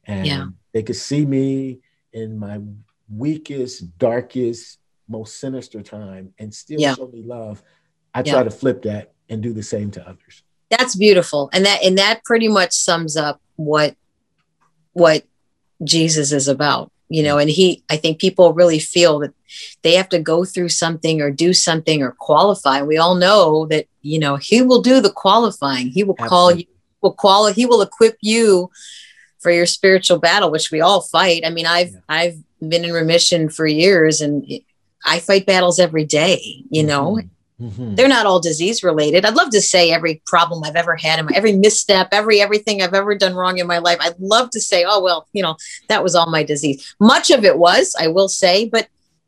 [0.05, 0.45] And yeah.
[0.71, 1.81] they could see me
[2.13, 2.59] in my
[3.09, 6.95] weakest, darkest, most sinister time and still yeah.
[6.95, 7.61] show me love.
[8.13, 10.43] I try to flip that and do the same to others.
[10.69, 11.49] That's beautiful.
[11.53, 13.95] And that and that pretty much sums up what
[14.93, 15.23] what
[15.83, 19.33] Jesus is about you know and he i think people really feel that
[19.81, 23.87] they have to go through something or do something or qualify we all know that
[24.01, 26.29] you know he will do the qualifying he will Absolutely.
[26.29, 26.65] call you
[27.01, 28.69] will qualify he will equip you
[29.39, 31.99] for your spiritual battle which we all fight i mean i've yeah.
[32.07, 32.37] i've
[32.67, 34.45] been in remission for years and
[35.05, 37.27] i fight battles every day you know mm-hmm.
[37.59, 37.95] Mm-hmm.
[37.95, 39.25] They're not all disease related.
[39.25, 42.93] I'd love to say every problem I've ever had my every misstep, every everything I've
[42.93, 43.97] ever done wrong in my life.
[43.99, 45.57] I'd love to say, oh well, you know,
[45.89, 46.95] that was all my disease.
[46.99, 48.87] Much of it was, I will say, but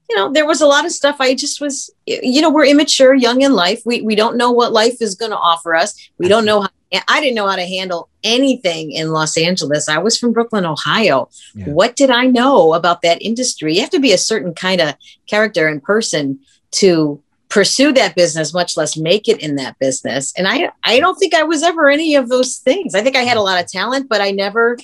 [0.09, 3.13] you know, there was a lot of stuff I just was, you know, we're immature,
[3.13, 3.81] young in life.
[3.85, 6.09] We we don't know what life is going to offer us.
[6.17, 6.69] We don't know how
[7.07, 9.87] I didn't know how to handle anything in Los Angeles.
[9.87, 11.29] I was from Brooklyn, Ohio.
[11.55, 11.65] Yeah.
[11.65, 13.75] What did I know about that industry?
[13.75, 14.95] You have to be a certain kind of
[15.27, 16.39] character and person
[16.71, 20.33] to pursue that business, much less make it in that business.
[20.37, 22.95] And I, I don't think I was ever any of those things.
[22.95, 24.77] I think I had a lot of talent, but I never,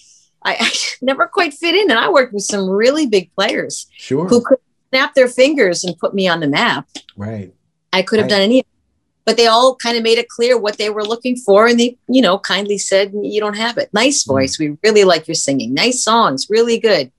[0.43, 1.89] I, I never quite fit in.
[1.89, 4.27] And I worked with some really big players sure.
[4.27, 6.87] who could snap their fingers and put me on the map.
[7.15, 7.53] Right.
[7.93, 8.31] I could have right.
[8.31, 8.65] done any,
[9.25, 11.67] but they all kind of made it clear what they were looking for.
[11.67, 13.93] And they, you know, kindly said, you don't have it.
[13.93, 14.27] Nice mm.
[14.27, 14.57] voice.
[14.57, 14.59] Mm.
[14.59, 15.73] We really like your singing.
[15.73, 16.47] Nice songs.
[16.49, 17.13] Really good.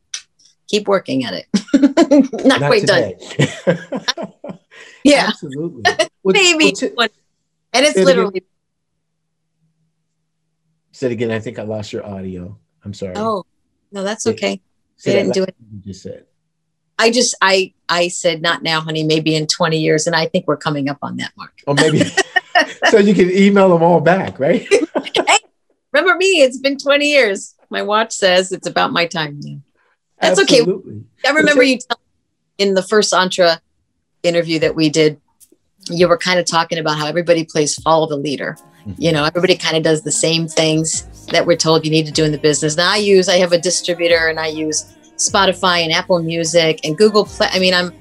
[0.68, 1.46] Keep working at it.
[2.32, 3.16] Not, Not quite today.
[3.64, 3.78] done.
[5.08, 5.26] Yeah.
[5.28, 5.82] Absolutely.
[6.24, 6.68] Maybe.
[6.68, 7.10] and
[7.72, 8.44] it's literally.
[10.92, 12.58] Said again, I think I lost your audio.
[12.84, 13.14] I'm sorry.
[13.16, 13.46] Oh,
[13.92, 14.60] no, that's okay.
[15.04, 15.54] They didn't do it.
[15.72, 16.26] You just said.
[16.98, 19.04] I just I I said not now, honey.
[19.04, 21.52] Maybe in 20 years, and I think we're coming up on that mark.
[21.66, 22.02] Or maybe
[22.90, 24.66] so you can email them all back, right?
[24.68, 25.38] hey,
[25.92, 26.42] remember me?
[26.42, 27.54] It's been 20 years.
[27.70, 29.60] My watch says it's about my time now.
[30.20, 31.04] That's Absolutely.
[31.24, 31.28] okay.
[31.28, 31.78] I remember you
[32.58, 33.60] in the first Entre
[34.22, 35.20] interview that we did,
[35.90, 38.56] you were kind of talking about how everybody plays follow the leader.
[38.80, 38.92] Mm-hmm.
[38.98, 42.12] You know, everybody kind of does the same things that we're told you need to
[42.12, 42.76] do in the business.
[42.76, 46.96] Now I use, I have a distributor and I use Spotify and Apple Music and
[46.96, 47.48] Google Play.
[47.50, 47.92] I mean, I'm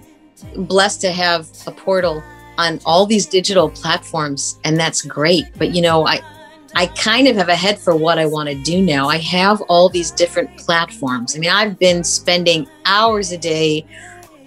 [0.65, 2.23] blessed to have a portal
[2.57, 5.45] on all these digital platforms and that's great.
[5.57, 6.21] But you know, I,
[6.75, 9.07] I kind of have a head for what I want to do now.
[9.07, 11.35] I have all these different platforms.
[11.35, 13.85] I mean, I've been spending hours a day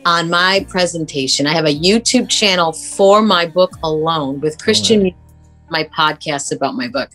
[0.05, 1.47] on my presentation.
[1.47, 5.17] I have a YouTube channel for my book alone with Christian, right.
[5.69, 7.11] my podcast about my book,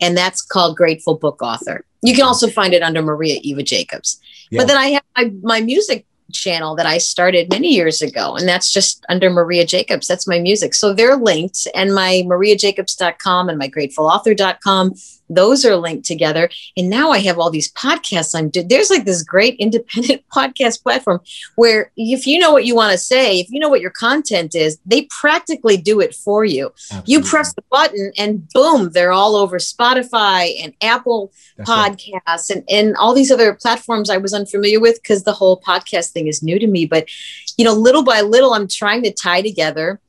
[0.00, 1.84] and that's called Grateful Book Author.
[2.02, 4.20] You can also find it under Maria Eva Jacobs.
[4.50, 4.60] Yeah.
[4.60, 8.48] But then I have my, my music channel that I started many years ago, and
[8.48, 10.08] that's just under Maria Jacobs.
[10.08, 10.74] That's my music.
[10.74, 14.94] So they're linked, and my mariajacobs.com and my gratefulauthor.com
[15.28, 19.22] those are linked together and now i have all these podcasts i'm there's like this
[19.22, 21.20] great independent podcast platform
[21.56, 24.54] where if you know what you want to say if you know what your content
[24.54, 27.12] is they practically do it for you Absolutely.
[27.12, 32.50] you press the button and boom they're all over spotify and apple That's podcasts right.
[32.50, 36.26] and, and all these other platforms i was unfamiliar with because the whole podcast thing
[36.26, 37.08] is new to me but
[37.56, 40.00] you know little by little i'm trying to tie together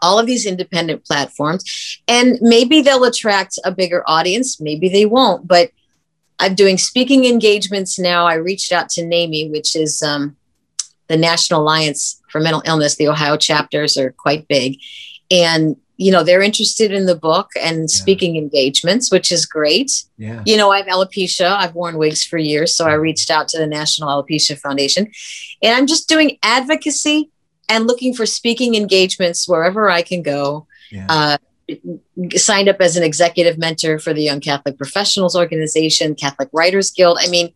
[0.00, 2.00] all of these independent platforms.
[2.06, 5.46] And maybe they'll attract a bigger audience, maybe they won't.
[5.46, 5.70] But
[6.38, 8.26] I'm doing speaking engagements now.
[8.26, 10.36] I reached out to NAMI, which is um,
[11.08, 12.96] the National Alliance for Mental Illness.
[12.96, 14.78] The Ohio chapters are quite big.
[15.30, 17.86] And you know they're interested in the book and yeah.
[17.86, 22.38] speaking engagements which is great yeah you know i have alopecia i've worn wigs for
[22.38, 25.10] years so i reached out to the national alopecia foundation
[25.60, 27.30] and i'm just doing advocacy
[27.68, 31.06] and looking for speaking engagements wherever i can go yeah.
[31.08, 31.38] uh,
[32.36, 37.18] signed up as an executive mentor for the young catholic professionals organization catholic writers guild.
[37.20, 37.52] I mean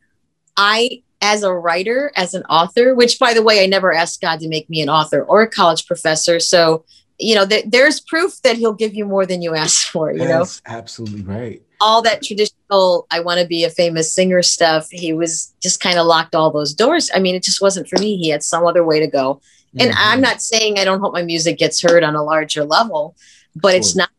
[0.56, 4.40] i as a writer as an author which by the way i never asked god
[4.40, 6.40] to make me an author or a college professor.
[6.40, 6.84] So
[7.18, 10.18] you know that there's proof that he'll give you more than you ask for you
[10.18, 11.62] That's know absolutely right.
[11.80, 15.98] All that traditional i want to be a famous singer stuff he was just kind
[15.98, 17.10] of locked all those doors.
[17.14, 18.16] I mean it just wasn't for me.
[18.16, 19.40] He had some other way to go
[19.78, 19.98] and mm-hmm.
[20.00, 23.16] i'm not saying i don't hope my music gets heard on a larger level
[23.56, 24.10] but it's not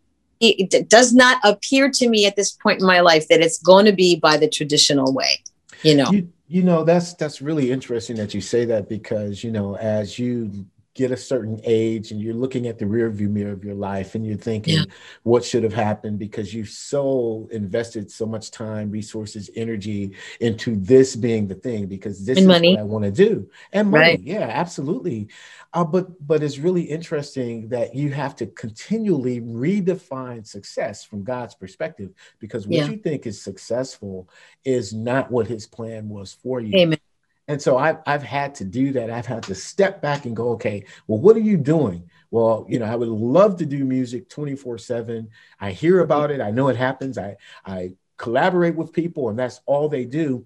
[0.45, 3.85] it does not appear to me at this point in my life that it's going
[3.85, 5.41] to be by the traditional way
[5.83, 9.51] you know you, you know that's that's really interesting that you say that because you
[9.51, 13.51] know as you get a certain age and you're looking at the rear view mirror
[13.51, 14.83] of your life and you're thinking yeah.
[15.23, 21.15] what should have happened because you've so invested so much time resources energy into this
[21.15, 22.75] being the thing because this and is money.
[22.75, 24.21] what i want to do and money right.
[24.21, 25.27] yeah absolutely
[25.73, 31.55] uh, but but it's really interesting that you have to continually redefine success from god's
[31.55, 32.87] perspective because what yeah.
[32.87, 34.29] you think is successful
[34.63, 36.99] is not what his plan was for you Amen.
[37.47, 39.09] And so I've, I've had to do that.
[39.09, 42.09] I've had to step back and go, okay, well, what are you doing?
[42.31, 45.29] Well, you know, I would love to do music 24 seven.
[45.59, 46.41] I hear about it.
[46.41, 47.17] I know it happens.
[47.17, 50.45] I, I collaborate with people and that's all they do.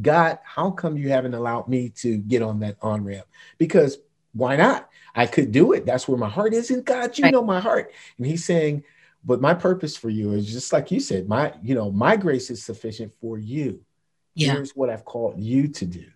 [0.00, 3.26] God, how come you haven't allowed me to get on that on ramp?
[3.58, 3.98] Because
[4.32, 4.88] why not?
[5.14, 5.84] I could do it.
[5.84, 6.70] That's where my heart is.
[6.70, 7.92] And God, you know my heart.
[8.16, 8.84] And he's saying,
[9.24, 12.50] but my purpose for you is just like you said, my, you know, my grace
[12.50, 13.80] is sufficient for you.
[14.34, 14.52] Yeah.
[14.52, 16.06] Here's what I've called you to do.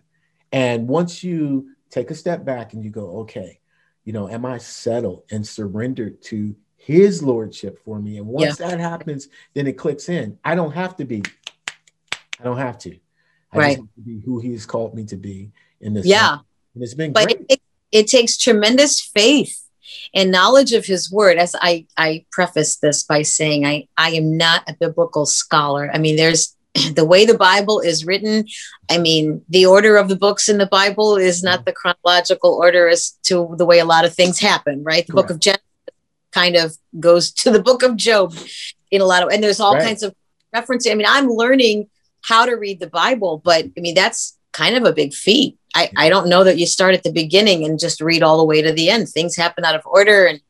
[0.51, 3.59] And once you take a step back and you go, okay,
[4.03, 8.17] you know, am I settled and surrendered to his lordship for me?
[8.17, 8.69] And once yeah.
[8.69, 10.37] that happens, then it clicks in.
[10.43, 11.23] I don't have to be,
[12.39, 12.97] I don't have to.
[13.51, 13.77] I right.
[13.77, 16.05] have to be who he's called me to be in this.
[16.05, 16.37] Yeah.
[16.73, 17.45] And it's been but great.
[17.49, 19.65] It, it takes tremendous faith
[20.13, 24.35] and knowledge of his word as i i preface this by saying i i am
[24.35, 26.55] not a biblical scholar i mean there's
[26.95, 28.45] the way the Bible is written,
[28.89, 31.65] I mean, the order of the books in the Bible is not mm-hmm.
[31.65, 35.05] the chronological order as to the way a lot of things happen, right?
[35.05, 35.27] The Correct.
[35.27, 35.63] book of Genesis
[36.31, 38.35] kind of goes to the book of Job
[38.91, 39.83] in a lot of, and there's all right.
[39.83, 40.13] kinds of
[40.53, 40.91] references.
[40.91, 41.89] I mean, I'm learning
[42.21, 45.57] how to read the Bible, but I mean, that's kind of a big feat.
[45.75, 45.97] I, mm-hmm.
[45.97, 48.61] I don't know that you start at the beginning and just read all the way
[48.61, 49.07] to the end.
[49.07, 50.41] Things happen out of order and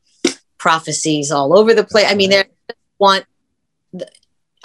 [0.58, 2.06] prophecies all over the place.
[2.08, 2.44] I mean, they
[2.98, 3.26] want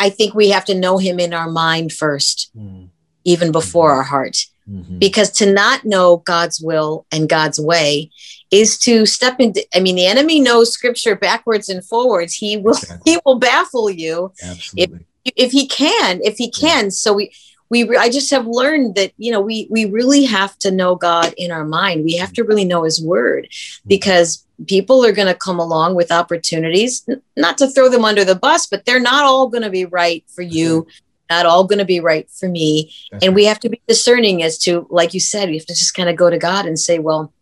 [0.02, 2.90] I think we have to know him in our mind first, mm.
[3.24, 3.98] even before mm-hmm.
[3.98, 4.38] our heart.
[4.68, 4.98] Mm-hmm.
[4.98, 8.10] Because to not know God's will and God's way
[8.50, 12.34] is to step into I mean the enemy knows scripture backwards and forwards.
[12.34, 13.12] He will exactly.
[13.12, 15.06] he will baffle you Absolutely.
[15.26, 16.90] if if he can, if he can.
[16.90, 17.32] So we
[17.72, 21.34] we I just have learned that you know we we really have to know God
[21.38, 22.04] in our mind.
[22.04, 23.88] We have to really know his word mm-hmm.
[23.88, 28.36] because people are going to come along with opportunities, not to throw them under the
[28.36, 30.86] bus, but they're not all going to be right for you,
[31.32, 32.94] not all going to be right for me.
[33.10, 33.36] That's and right.
[33.36, 36.10] we have to be discerning as to, like you said, we have to just kind
[36.10, 37.34] of go to God and say, well,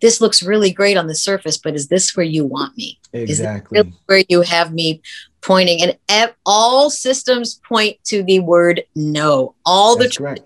[0.00, 2.98] this looks really great on the surface, but is this where you want me?
[3.12, 3.78] Exactly.
[3.78, 5.02] Really where you have me
[5.40, 5.82] pointing?
[6.08, 9.54] And all systems point to the word no.
[9.64, 10.42] All That's the tr-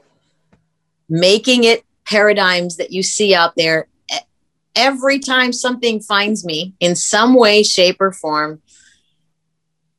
[1.09, 3.89] making it paradigms that you see out there
[4.75, 8.61] every time something finds me in some way, shape, or form,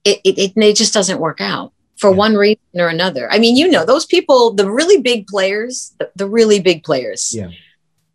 [0.04, 2.18] it, it, it just doesn't work out for yeah.
[2.18, 3.32] one reason or another.
[3.32, 7.34] I mean, you know, those people, the really big players, the, the really big players.
[7.34, 7.50] Yeah.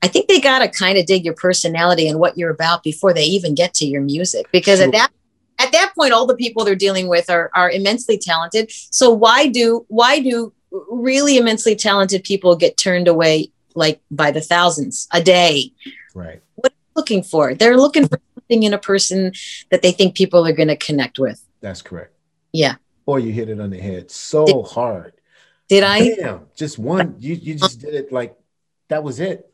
[0.02, 3.12] I think they got to kind of dig your personality and what you're about before
[3.12, 4.86] they even get to your music because sure.
[4.86, 5.10] at that
[5.58, 8.70] at that point all the people they're dealing with are are immensely talented.
[8.70, 10.52] So why do why do
[10.90, 15.72] really immensely talented people get turned away like by the thousands a day?
[16.14, 17.54] Right What are they looking for.
[17.54, 19.32] They're looking for something in a person
[19.70, 21.44] that they think people are going to connect with.
[21.60, 22.14] That's correct.
[22.52, 22.76] Yeah.
[23.04, 25.12] Boy, you hit it on the head so did, hard.
[25.68, 26.14] Did I?
[26.14, 27.16] Damn, just one.
[27.18, 28.36] You you just did it like
[28.88, 29.50] that was it.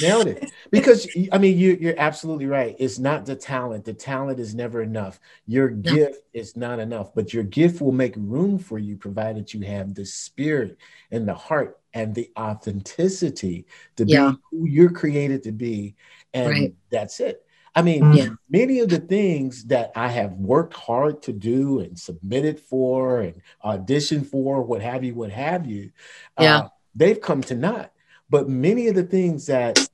[0.00, 0.50] Nailed it.
[0.70, 2.76] Because I mean, you you're absolutely right.
[2.78, 3.84] It's not the talent.
[3.84, 5.20] The talent is never enough.
[5.46, 5.94] Your no.
[5.94, 9.94] gift is not enough, but your gift will make room for you, provided you have
[9.94, 10.78] the spirit
[11.10, 13.66] and the heart and the authenticity
[13.96, 14.32] to yeah.
[14.32, 15.94] be who you're created to be
[16.32, 16.74] and right.
[16.90, 18.28] that's it I mean, yeah.
[18.48, 23.42] many of the things that I have worked hard to do and submitted for and
[23.64, 25.90] auditioned for, what have you, what have you,
[26.38, 26.58] yeah.
[26.58, 27.90] Uh, they've come to naught.
[28.30, 29.88] But many of the things that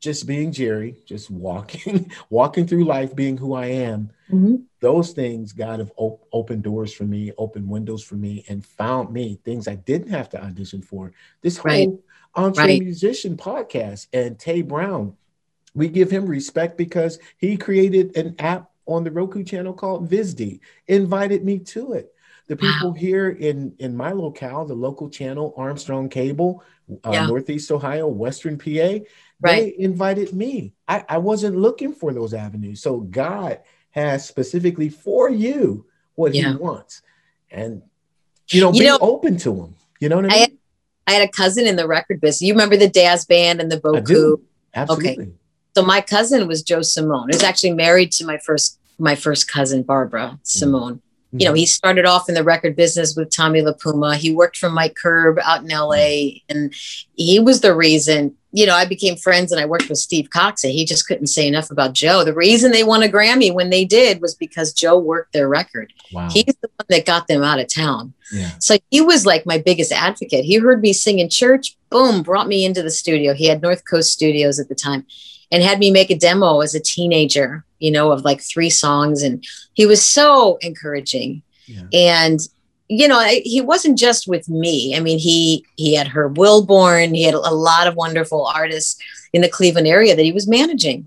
[0.00, 4.56] just being Jerry, just walking, walking through life, being who I am, mm-hmm.
[4.80, 9.12] those things God have op- opened doors for me, opened windows for me, and found
[9.12, 11.12] me things I didn't have to audition for.
[11.42, 11.88] This whole right.
[12.34, 12.80] Entre right.
[12.80, 15.16] Musician podcast and Tay Brown,
[15.74, 20.60] we give him respect because he created an app on the Roku channel called Vizdy,
[20.88, 22.14] invited me to it.
[22.50, 22.94] The people wow.
[22.94, 26.64] here in in my locale, the local channel Armstrong Cable,
[27.04, 27.26] uh, yeah.
[27.26, 29.04] Northeast Ohio, Western PA, right.
[29.40, 30.72] they invited me.
[30.88, 32.82] I, I wasn't looking for those avenues.
[32.82, 35.86] So God has specifically for you
[36.16, 36.50] what yeah.
[36.50, 37.02] He wants,
[37.52, 37.82] and
[38.48, 39.76] you know, you be know, open to Him.
[40.00, 40.36] You know what I mean?
[40.36, 40.52] I had,
[41.06, 42.42] I had, a cousin in the record business.
[42.42, 44.40] You remember the Dazz Band and the Boku?
[44.74, 45.12] Absolutely.
[45.12, 45.32] Okay.
[45.76, 47.28] So my cousin was Joe Simone.
[47.28, 50.94] He was actually married to my first my first cousin Barbara Simone.
[50.94, 51.58] Mm you know, mm-hmm.
[51.58, 54.16] he started off in the record business with Tommy LiPuma.
[54.16, 56.74] He worked for Mike Curb out in LA, and
[57.14, 60.64] he was the reason, you know, I became friends and I worked with Steve Cox,
[60.64, 62.24] and he just couldn't say enough about Joe.
[62.24, 65.92] The reason they won a Grammy when they did was because Joe worked their record.
[66.12, 66.28] Wow.
[66.30, 68.12] He's the one that got them out of town.
[68.32, 68.50] Yeah.
[68.58, 70.44] So he was like my biggest advocate.
[70.44, 73.34] He heard me sing in church, boom, brought me into the studio.
[73.34, 75.06] He had North Coast Studios at the time
[75.52, 79.22] and had me make a demo as a teenager, you know, of like three songs.
[79.22, 79.44] And
[79.74, 81.42] he was so encouraging.
[81.66, 81.82] Yeah.
[81.92, 82.40] And,
[82.90, 84.96] you know, he wasn't just with me.
[84.96, 87.14] I mean, he he had Herb Wilborn.
[87.14, 89.00] He had a lot of wonderful artists
[89.32, 91.06] in the Cleveland area that he was managing.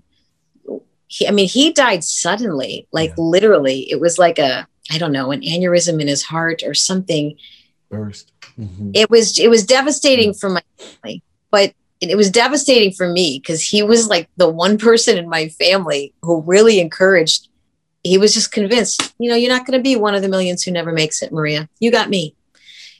[1.08, 3.16] He, I mean, he died suddenly, like yeah.
[3.18, 3.80] literally.
[3.90, 7.36] It was like a, I don't know, an aneurysm in his heart or something.
[7.90, 8.32] Burst.
[8.58, 8.92] Mm-hmm.
[8.94, 13.60] It was it was devastating for my family, but it was devastating for me because
[13.60, 17.48] he was like the one person in my family who really encouraged.
[18.04, 20.62] He was just convinced, you know, you're not going to be one of the millions
[20.62, 21.68] who never makes it, Maria.
[21.80, 22.36] You got me.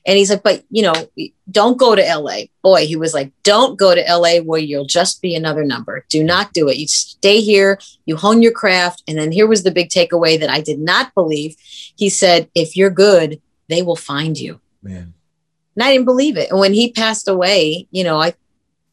[0.07, 0.95] And he's like, but you know,
[1.51, 2.47] don't go to LA.
[2.63, 6.05] Boy, he was like, don't go to LA where you'll just be another number.
[6.09, 6.77] Do not do it.
[6.77, 9.03] You stay here, you hone your craft.
[9.09, 11.57] And then here was the big takeaway that I did not believe.
[11.97, 14.61] He said, if you're good, they will find you.
[14.83, 15.15] Man.
[15.75, 16.51] And I didn't believe it.
[16.51, 18.35] And when he passed away, you know, I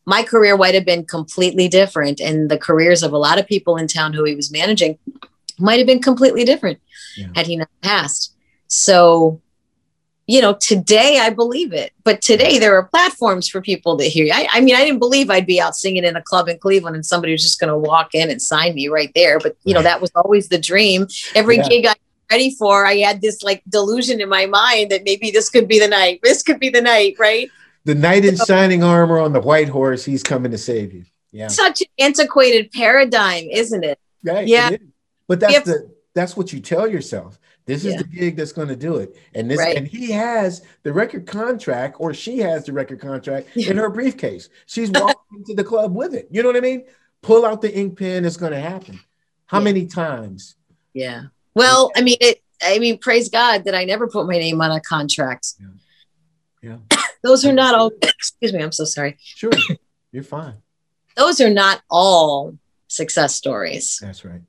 [0.06, 3.78] my career might have been completely different and the careers of a lot of people
[3.78, 4.98] in town who he was managing
[5.60, 6.80] might have been completely different
[7.18, 7.28] yeah.
[7.36, 8.36] had he not passed
[8.68, 9.42] so
[10.28, 14.32] you know today i believe it but today there are platforms for people to hear
[14.34, 16.96] I, I mean i didn't believe i'd be out singing in a club in cleveland
[16.96, 19.74] and somebody was just going to walk in and sign me right there but you
[19.74, 21.68] know that was always the dream every yeah.
[21.68, 21.98] gig i was
[22.32, 25.80] ready for i had this like delusion in my mind that maybe this could be
[25.80, 27.50] the night this could be the night right
[27.84, 31.06] the knight in shining armor on the white horse, he's coming to save you.
[31.32, 31.48] Yeah.
[31.48, 34.00] Such an antiquated paradigm, isn't it?
[34.24, 34.48] Right.
[34.48, 34.72] Yeah.
[35.32, 37.40] But that's the that's what you tell yourself.
[37.66, 38.00] This is yeah.
[38.00, 39.16] the gig that's going to do it.
[39.34, 39.78] And this right.
[39.78, 44.50] and he has the record contract or she has the record contract in her briefcase.
[44.66, 46.28] She's walking into the club with it.
[46.32, 46.84] You know what I mean?
[47.22, 49.00] Pull out the ink pen, it's going to happen.
[49.46, 49.64] How yeah.
[49.64, 50.58] many times?
[50.92, 51.28] Yeah.
[51.56, 54.72] Well, I mean it I mean praise God that I never put my name on
[54.72, 55.54] a contract.
[56.62, 56.78] Yeah.
[56.92, 56.98] yeah.
[57.24, 59.18] Those are not all, excuse me, I'm so sorry.
[59.24, 59.52] Sure,
[60.12, 60.56] you're fine.
[61.16, 62.58] Those are not all
[62.90, 63.98] success stories.
[64.02, 64.42] That's right.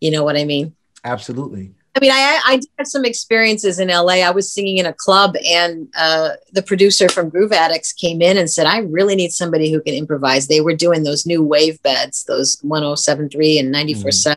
[0.00, 0.74] You know what I mean?
[1.04, 1.72] Absolutely.
[1.98, 4.22] I mean, I, I did have some experiences in LA.
[4.22, 8.36] I was singing in a club, and uh, the producer from Groove Addicts came in
[8.36, 10.46] and said, I really need somebody who can improvise.
[10.46, 14.36] They were doing those new wave beds, those 1073 and 94 mm.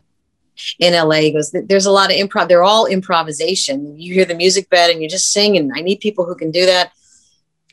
[0.79, 1.15] in LA.
[1.17, 2.47] He goes, There's a lot of improv.
[2.47, 3.95] They're all improvisation.
[3.95, 6.49] You hear the music bed and you just sing, and I need people who can
[6.49, 6.91] do that.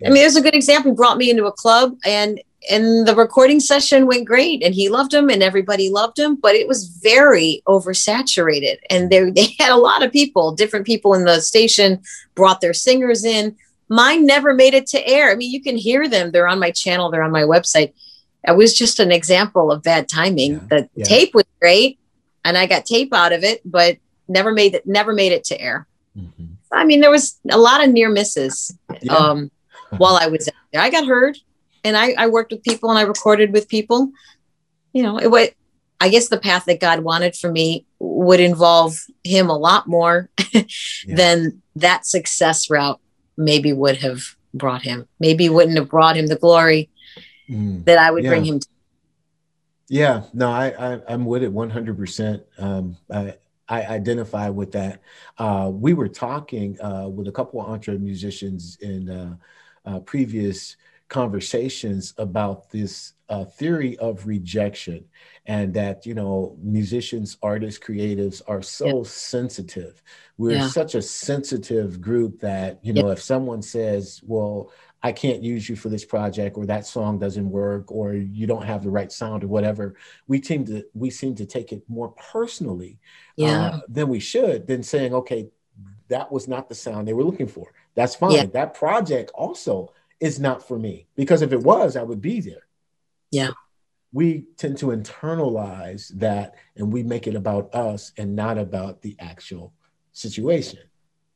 [0.04, 0.92] I mean, there's a good example.
[0.92, 4.88] He brought me into a club and and the recording session went great and he
[4.88, 8.78] loved him and everybody loved him, but it was very oversaturated.
[8.90, 12.02] And they, they had a lot of people, different people in the station
[12.34, 13.56] brought their singers in.
[13.88, 15.30] Mine never made it to air.
[15.30, 16.30] I mean, you can hear them.
[16.30, 17.92] They're on my channel, they're on my website.
[18.46, 20.54] It was just an example of bad timing.
[20.54, 20.60] Yeah.
[20.68, 21.04] The yeah.
[21.04, 21.98] tape was great
[22.44, 25.60] and I got tape out of it, but never made it, never made it to
[25.60, 25.86] air.
[26.16, 26.44] Mm-hmm.
[26.70, 28.76] I mean, there was a lot of near misses.
[29.00, 29.14] Yeah.
[29.14, 29.50] Um,
[29.96, 30.82] while I was there.
[30.82, 31.38] I got heard
[31.88, 34.12] and I, I worked with people and I recorded with people.
[34.92, 35.48] You know, it was,
[36.00, 40.30] I guess the path that God wanted for me would involve him a lot more
[40.52, 40.62] yeah.
[41.08, 43.00] than that success route
[43.36, 44.22] maybe would have
[44.52, 45.08] brought him.
[45.18, 46.90] Maybe wouldn't have brought him the glory
[47.48, 47.84] mm.
[47.86, 48.30] that I would yeah.
[48.30, 48.68] bring him to.
[49.88, 51.90] Yeah, no, I, I am with it 100.
[51.90, 52.42] Um, percent
[53.10, 53.34] I
[53.68, 55.00] I identify with that.
[55.36, 59.36] Uh, we were talking uh, with a couple of entre musicians in uh,
[59.84, 60.76] uh, previous
[61.08, 65.04] conversations about this uh, theory of rejection
[65.46, 69.02] and that you know musicians artists creatives are so yeah.
[69.04, 70.02] sensitive
[70.36, 70.68] we're yeah.
[70.68, 73.12] such a sensitive group that you know yeah.
[73.12, 74.70] if someone says well
[75.02, 78.64] i can't use you for this project or that song doesn't work or you don't
[78.64, 79.94] have the right sound or whatever
[80.26, 82.98] we seem to we seem to take it more personally
[83.42, 85.48] uh, than we should than saying okay
[86.08, 90.40] that was not the sound they were looking for that's fine that project also is
[90.40, 92.68] not for me because if it was i would be there
[93.30, 93.50] yeah.
[94.12, 99.16] We tend to internalize that and we make it about us and not about the
[99.18, 99.74] actual
[100.12, 100.80] situation.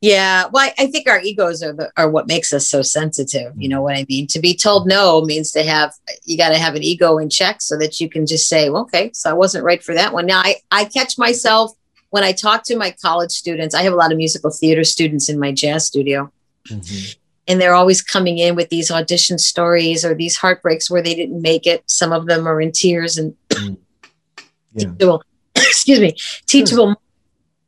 [0.01, 3.53] Yeah, well, I, I think our egos are the, are what makes us so sensitive.
[3.57, 4.27] You know what I mean?
[4.29, 5.93] To be told no means to have
[6.25, 8.83] you got to have an ego in check so that you can just say, well,
[8.83, 11.71] "Okay, so I wasn't right for that one." Now, I I catch myself
[12.11, 13.77] when I talk to my college students.
[13.77, 16.33] I have a lot of musical theater students in my jazz studio,
[16.67, 21.15] mm-hmm and they're always coming in with these audition stories or these heartbreaks where they
[21.15, 21.83] didn't make it.
[21.87, 23.77] Some of them are in tears and mm.
[24.75, 24.87] yeah.
[24.87, 25.23] teachable,
[25.57, 26.17] excuse me,
[26.47, 26.97] teachable, sure.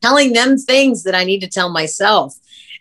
[0.00, 2.34] telling them things that I need to tell myself.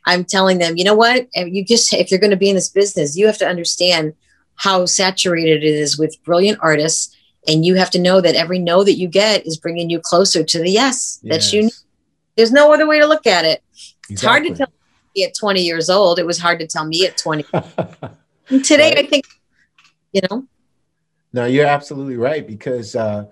[0.05, 1.27] I'm telling them, you know what?
[1.33, 4.13] You just, if you're going to be in this business, you have to understand
[4.55, 7.15] how saturated it is with brilliant artists.
[7.47, 10.43] And you have to know that every no that you get is bringing you closer
[10.43, 11.51] to the yes, yes.
[11.51, 11.63] that you.
[11.63, 11.73] Need.
[12.35, 13.63] There's no other way to look at it.
[14.09, 14.13] Exactly.
[14.13, 14.67] It's hard to tell
[15.21, 16.19] at 20 years old.
[16.19, 17.43] It was hard to tell me at 20.
[18.63, 18.97] today, right.
[18.99, 19.25] I think,
[20.11, 20.45] you know.
[21.31, 23.25] No, you're absolutely right because, uh,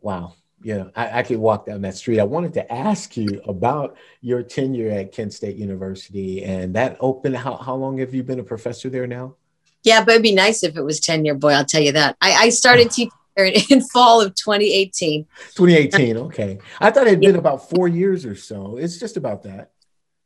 [0.00, 2.18] wow, yeah, I, I could walk down that street.
[2.20, 7.34] I wanted to ask you about your tenure at Kent State University and that open.
[7.34, 9.36] How, how long have you been a professor there now?
[9.82, 11.50] Yeah, but it'd be nice if it was tenure, boy.
[11.50, 12.16] I'll tell you that.
[12.20, 15.26] I, I started teaching in fall of 2018.
[15.54, 16.58] 2018, okay.
[16.80, 18.78] I thought it had been about four years or so.
[18.78, 19.72] It's just about that.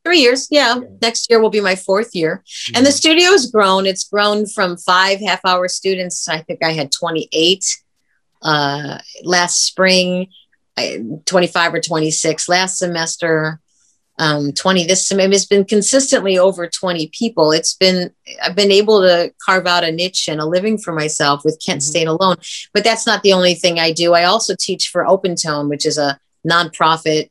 [0.08, 0.80] Three years, yeah.
[1.02, 2.42] Next year will be my fourth year.
[2.46, 2.76] Mm-hmm.
[2.76, 3.84] And the studio has grown.
[3.84, 6.26] It's grown from five half hour students.
[6.26, 7.62] I think I had 28
[8.40, 10.28] uh, last spring,
[11.26, 13.60] 25 or 26 last semester.
[14.18, 18.10] Um, 20 this semester it's been consistently over 20 people it's been
[18.42, 21.82] i've been able to carve out a niche and a living for myself with kent
[21.82, 21.88] mm-hmm.
[21.88, 22.34] state alone
[22.74, 25.86] but that's not the only thing i do i also teach for open tone which
[25.86, 27.30] is a nonprofit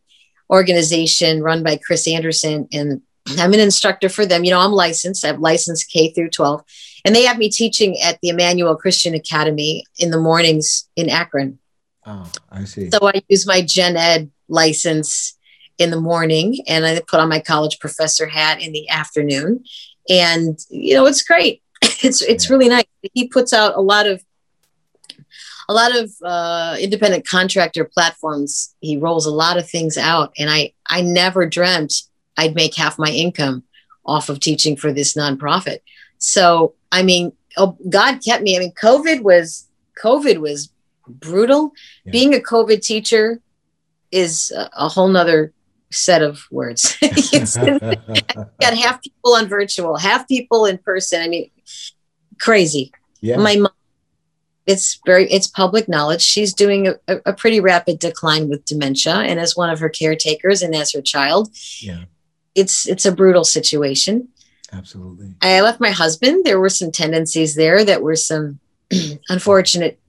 [0.49, 3.01] organization run by Chris Anderson, and
[3.37, 4.43] I'm an instructor for them.
[4.43, 5.25] You know, I'm licensed.
[5.25, 6.63] I have licensed K through 12,
[7.05, 11.59] and they have me teaching at the Emmanuel Christian Academy in the mornings in Akron.
[12.05, 12.89] Oh, I see.
[12.89, 15.37] So I use my gen ed license
[15.77, 19.63] in the morning, and I put on my college professor hat in the afternoon,
[20.09, 21.61] and you know, it's great.
[22.03, 22.55] It's it's yeah.
[22.55, 22.85] really nice.
[23.13, 24.23] He puts out a lot of
[25.69, 28.73] a lot of uh, independent contractor platforms.
[28.79, 32.03] He rolls a lot of things out, and I I never dreamt
[32.37, 33.63] I'd make half my income
[34.05, 35.79] off of teaching for this nonprofit.
[36.17, 38.55] So I mean, oh, God kept me.
[38.55, 39.67] I mean, COVID was
[40.01, 40.71] COVID was
[41.07, 41.73] brutal.
[42.05, 42.11] Yeah.
[42.11, 43.41] Being a COVID teacher
[44.11, 45.53] is a, a whole nother
[45.89, 46.97] set of words.
[47.01, 51.21] got half people on virtual, half people in person.
[51.21, 51.49] I mean,
[52.39, 52.91] crazy.
[53.21, 53.37] Yeah.
[53.37, 53.71] My mom
[54.67, 56.21] it's very it's public knowledge.
[56.21, 60.61] She's doing a, a, pretty rapid decline with dementia and as one of her caretakers
[60.61, 61.49] and as her child.
[61.79, 62.03] Yeah.
[62.53, 64.27] It's it's a brutal situation.
[64.73, 65.33] Absolutely.
[65.41, 66.45] I left my husband.
[66.45, 68.59] There were some tendencies there that were some
[69.29, 69.99] unfortunate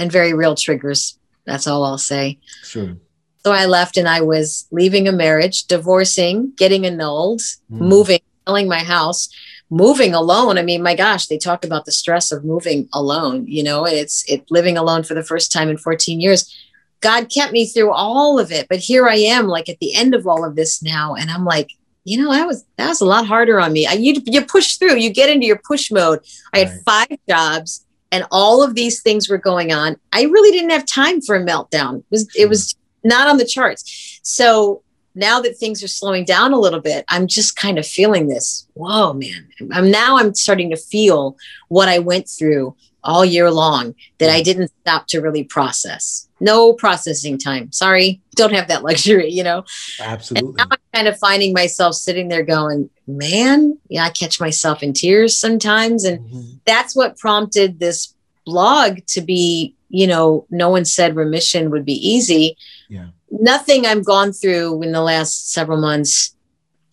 [0.00, 1.16] and very real triggers.
[1.46, 2.38] That's all i'll say.
[2.64, 2.96] Sure.
[3.44, 7.56] So i left and i was leaving a marriage divorcing getting annulled mm.
[7.70, 9.28] moving selling my house
[9.72, 10.58] moving alone.
[10.58, 14.24] I mean my gosh they talk about the stress of moving alone you know it's
[14.28, 16.54] it living alone for the first time in 14 years.
[17.00, 20.14] God kept me through all of it but here i am like at the end
[20.14, 21.68] of all of this now and i'm like
[22.04, 23.86] you know that was that was a lot harder on me.
[23.86, 26.20] I, you you push through you get into your push mode.
[26.52, 27.08] I had right.
[27.08, 29.96] five jobs and all of these things were going on.
[30.12, 31.98] I really didn't have time for a meltdown.
[31.98, 34.20] It was it was not on the charts.
[34.22, 34.82] So
[35.14, 38.66] now that things are slowing down a little bit, I'm just kind of feeling this.
[38.74, 39.48] Whoa, man.
[39.72, 41.36] I'm now I'm starting to feel
[41.68, 46.28] what I went through all year long that I didn't stop to really process.
[46.40, 47.72] No processing time.
[47.72, 49.64] Sorry, don't have that luxury, you know?
[50.00, 50.48] Absolutely.
[50.48, 54.82] And now I'm kind of finding myself sitting there going, man, yeah, I catch myself
[54.82, 56.04] in tears sometimes.
[56.04, 56.56] And mm-hmm.
[56.64, 58.14] that's what prompted this
[58.46, 62.56] blog to be, you know, no one said remission would be easy.
[62.88, 63.06] Yeah
[63.40, 66.34] nothing I've gone through in the last several months,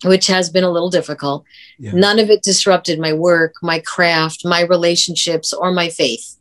[0.04, 1.44] which has been a little difficult,
[1.78, 1.92] yeah.
[1.92, 6.36] none of it disrupted my work, my craft, my relationships, or my faith.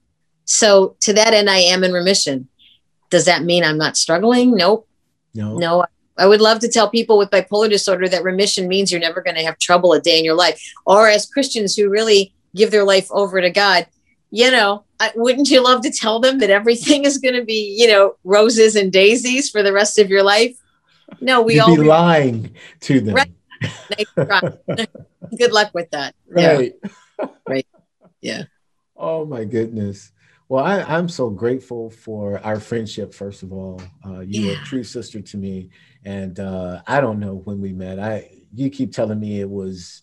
[0.45, 2.47] So to that end, I am in remission.
[3.09, 4.55] Does that mean I'm not struggling?
[4.55, 4.87] Nope.
[5.33, 5.57] No.
[5.57, 5.85] No.
[6.17, 9.37] I would love to tell people with bipolar disorder that remission means you're never going
[9.37, 10.61] to have trouble a day in your life.
[10.85, 13.87] Or as Christians who really give their life over to God,
[14.31, 17.75] you know, I, wouldn't you love to tell them that everything is going to be,
[17.77, 20.57] you know, roses and daisies for the rest of your life?
[21.21, 23.15] No, we You'd all be lying to them.
[23.15, 23.31] Right.
[25.37, 26.15] Good luck with that.
[26.29, 26.73] Right.
[27.19, 27.27] Yeah.
[27.47, 27.67] right.
[28.21, 28.43] Yeah.
[28.95, 30.11] Oh my goodness.
[30.49, 33.13] Well, I, am so grateful for our friendship.
[33.13, 34.61] First of all, uh, you yeah.
[34.61, 35.69] a true sister to me,
[36.03, 37.99] and uh, I don't know when we met.
[37.99, 40.01] I you keep telling me it was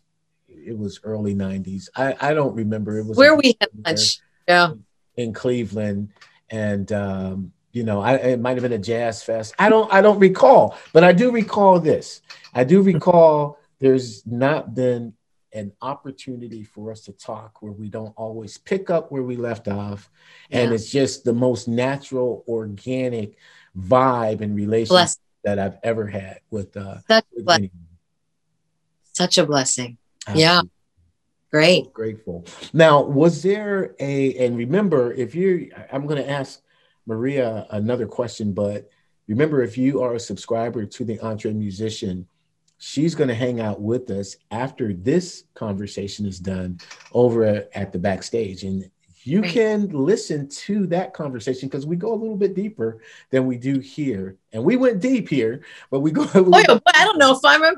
[0.66, 1.88] it was early '90s.
[1.96, 2.98] I I don't remember.
[2.98, 4.18] It was where we had lunch.
[4.48, 4.72] Yeah.
[5.16, 6.10] In Cleveland,
[6.50, 9.54] and um, you know, I, it might have been a jazz fest.
[9.58, 12.20] I don't I don't recall, but I do recall this.
[12.54, 15.14] I do recall there's not been
[15.52, 19.68] an opportunity for us to talk where we don't always pick up where we left
[19.68, 20.10] off.
[20.50, 20.60] Yeah.
[20.60, 23.36] And it's just the most natural, organic
[23.78, 27.70] vibe and relationship that I've ever had with uh such, with a,
[29.12, 29.98] such a blessing.
[30.26, 30.42] Absolutely.
[30.42, 30.58] Yeah.
[30.58, 30.70] Um,
[31.50, 31.84] Great.
[31.84, 32.44] So grateful.
[32.72, 36.60] Now, was there a and remember if you I'm gonna ask
[37.06, 38.90] Maria another question, but
[39.28, 42.26] remember if you are a subscriber to the Entre Musician,
[42.78, 46.78] she's going to hang out with us after this conversation is done
[47.12, 48.90] over at the backstage and
[49.22, 53.00] you can listen to that conversation because we go a little bit deeper
[53.30, 57.18] than we do here and we went deep here but we go oh, i don't
[57.18, 57.72] know if i'm I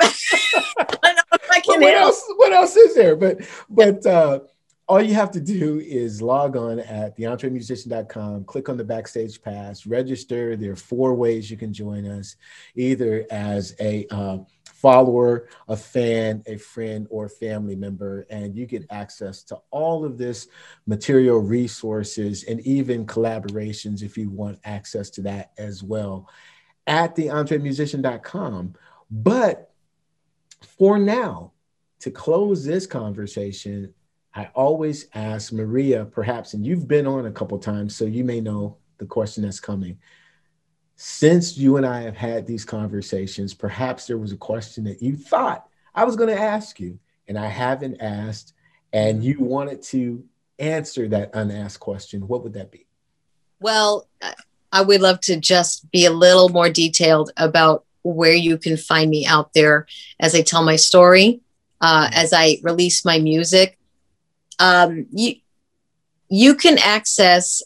[1.03, 4.41] don't know I can what else what else is there but but uh
[4.89, 9.87] all you have to do is log on at theentremusician.com, click on the backstage pass,
[9.87, 10.57] register.
[10.57, 12.37] There are four ways you can join us,
[12.75, 18.27] either as a uh, follower, a fan, a friend, or family member.
[18.31, 20.49] And you get access to all of this
[20.87, 26.31] material resources and even collaborations if you want access to that as well
[26.87, 28.75] at theentremusician.com.
[29.11, 29.68] But
[30.61, 31.53] for now,
[32.01, 33.93] to close this conversation,
[34.35, 38.41] I always ask Maria, perhaps, and you've been on a couple times, so you may
[38.41, 39.99] know the question that's coming
[41.01, 45.15] since you and I have had these conversations, perhaps there was a question that you
[45.15, 46.99] thought I was going to ask you,
[47.29, 48.53] and I haven't asked,
[48.93, 50.25] and you wanted to
[50.59, 52.27] answer that unasked question.
[52.27, 52.89] What would that be?
[53.61, 54.09] Well,
[54.73, 59.11] I would love to just be a little more detailed about where you can find
[59.11, 59.87] me out there
[60.21, 61.41] as I tell my story,
[61.81, 63.79] uh, as I release my music.
[64.59, 65.37] Um, you,
[66.29, 67.63] you can access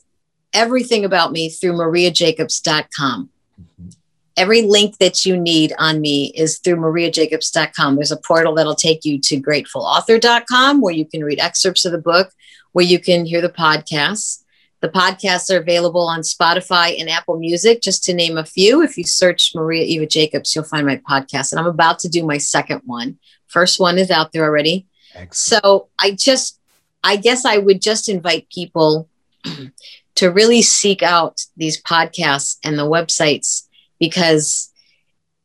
[0.52, 3.30] everything about me through mariajacobs.com.
[3.60, 3.88] Mm-hmm.
[4.36, 7.96] Every link that you need on me is through mariajacobs.com.
[7.96, 11.98] There's a portal that'll take you to gratefulauthor.com where you can read excerpts of the
[11.98, 12.32] book,
[12.72, 14.42] where you can hear the podcasts.
[14.82, 18.82] The podcasts are available on Spotify and Apple Music, just to name a few.
[18.82, 21.52] If you search Maria Eva Jacobs, you'll find my podcast.
[21.52, 23.16] And I'm about to do my second one.
[23.46, 24.86] First one is out there already.
[25.14, 25.62] Excellent.
[25.62, 26.58] So I just,
[27.04, 29.08] I guess I would just invite people
[30.16, 33.68] to really seek out these podcasts and the websites
[34.00, 34.72] because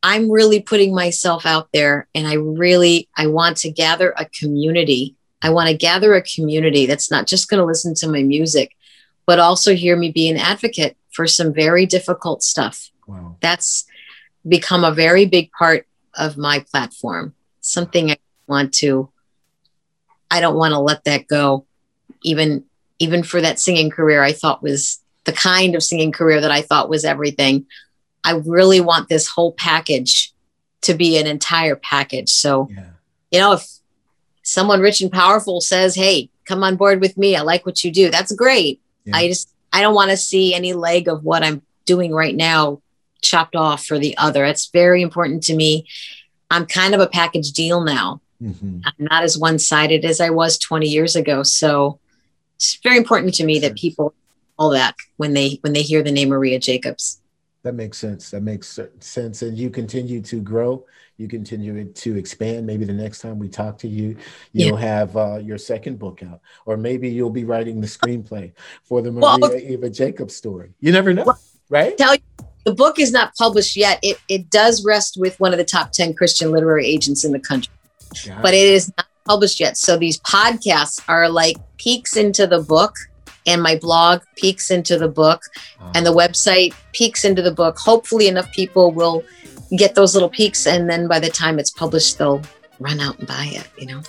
[0.02, 5.14] I'm really putting myself out there and I really I want to gather a community.
[5.42, 8.74] I want to gather a community that's not just going to listen to my music
[9.28, 12.90] but also hear me be an advocate for some very difficult stuff.
[13.06, 13.36] Wow.
[13.42, 13.84] That's
[14.48, 17.34] become a very big part of my platform.
[17.60, 18.16] Something I
[18.46, 19.10] want to
[20.30, 21.66] I don't want to let that go
[22.22, 22.64] even
[22.98, 26.62] even for that singing career I thought was the kind of singing career that I
[26.62, 27.66] thought was everything.
[28.24, 30.32] I really want this whole package
[30.82, 32.30] to be an entire package.
[32.30, 32.92] So, yeah.
[33.30, 33.66] you know, if
[34.42, 37.90] someone rich and powerful says, Hey, come on board with me, I like what you
[37.90, 38.80] do, that's great.
[39.08, 39.16] Yeah.
[39.16, 42.80] I just, I don't want to see any leg of what I'm doing right now
[43.20, 44.44] chopped off for the other.
[44.44, 45.86] It's very important to me.
[46.50, 48.20] I'm kind of a package deal now.
[48.42, 48.80] Mm-hmm.
[48.84, 51.42] I'm not as one sided as I was 20 years ago.
[51.42, 51.98] So,
[52.58, 54.14] it's very important to me that people
[54.58, 57.20] all that when they when they hear the name Maria Jacobs.
[57.64, 58.30] That makes sense.
[58.30, 59.42] That makes sense.
[59.42, 60.86] And you continue to grow.
[61.16, 62.64] You continue to expand.
[62.66, 64.16] Maybe the next time we talk to you,
[64.52, 64.86] you'll yeah.
[64.86, 68.52] have uh, your second book out, or maybe you'll be writing the screenplay
[68.84, 70.70] for the Maria well, Eva Jacobs story.
[70.78, 71.98] You never know, well, right?
[71.98, 72.20] Tell you,
[72.64, 73.98] the book is not published yet.
[74.02, 77.40] It it does rest with one of the top ten Christian literary agents in the
[77.40, 77.74] country,
[78.24, 78.58] Got but it.
[78.58, 79.76] it is not published yet.
[79.76, 82.94] So these podcasts are like peeks into the book
[83.48, 85.42] and my blog peeks into the book
[85.94, 86.16] and the ah.
[86.16, 87.78] website peeks into the book.
[87.78, 89.24] Hopefully enough people will
[89.76, 92.42] get those little peeks and then by the time it's published they'll
[92.78, 94.02] run out and buy it, you know.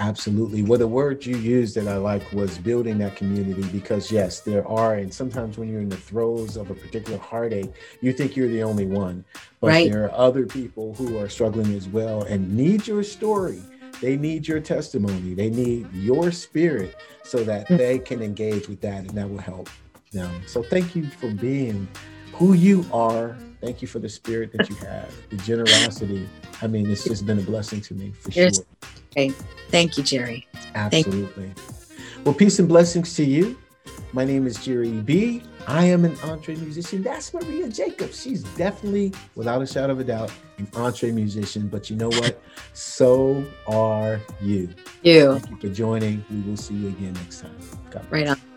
[0.00, 0.62] Absolutely.
[0.62, 4.66] Well, the word you used that I like was building that community because, yes, there
[4.66, 8.48] are, and sometimes when you're in the throes of a particular heartache, you think you're
[8.48, 9.24] the only one.
[9.60, 9.90] But right.
[9.90, 13.62] there are other people who are struggling as well and need your story
[14.00, 15.34] they need your testimony.
[15.34, 17.78] They need your spirit so that mm.
[17.78, 19.68] they can engage with that and that will help
[20.12, 20.42] them.
[20.46, 21.88] So thank you for being
[22.32, 23.36] who you are.
[23.60, 26.28] Thank you for the spirit that you have, the generosity.
[26.60, 28.50] I mean, it's just been a blessing to me for sure.
[29.12, 29.30] Okay.
[29.70, 30.46] Thank you, Jerry.
[30.74, 31.44] Absolutely.
[31.44, 31.54] You.
[32.24, 33.56] Well, peace and blessings to you.
[34.12, 35.42] My name is Jerry B.
[35.66, 37.02] I am an entre musician.
[37.02, 38.22] That's Maria Jacobs.
[38.22, 41.68] She's definitely, without a shadow of a doubt, an entre musician.
[41.68, 42.40] But you know what?
[42.74, 44.68] so are you.
[45.02, 45.38] You.
[45.38, 46.24] Thank you for joining.
[46.30, 47.56] We will see you again next time.
[47.90, 48.12] God bless.
[48.12, 48.53] Right on.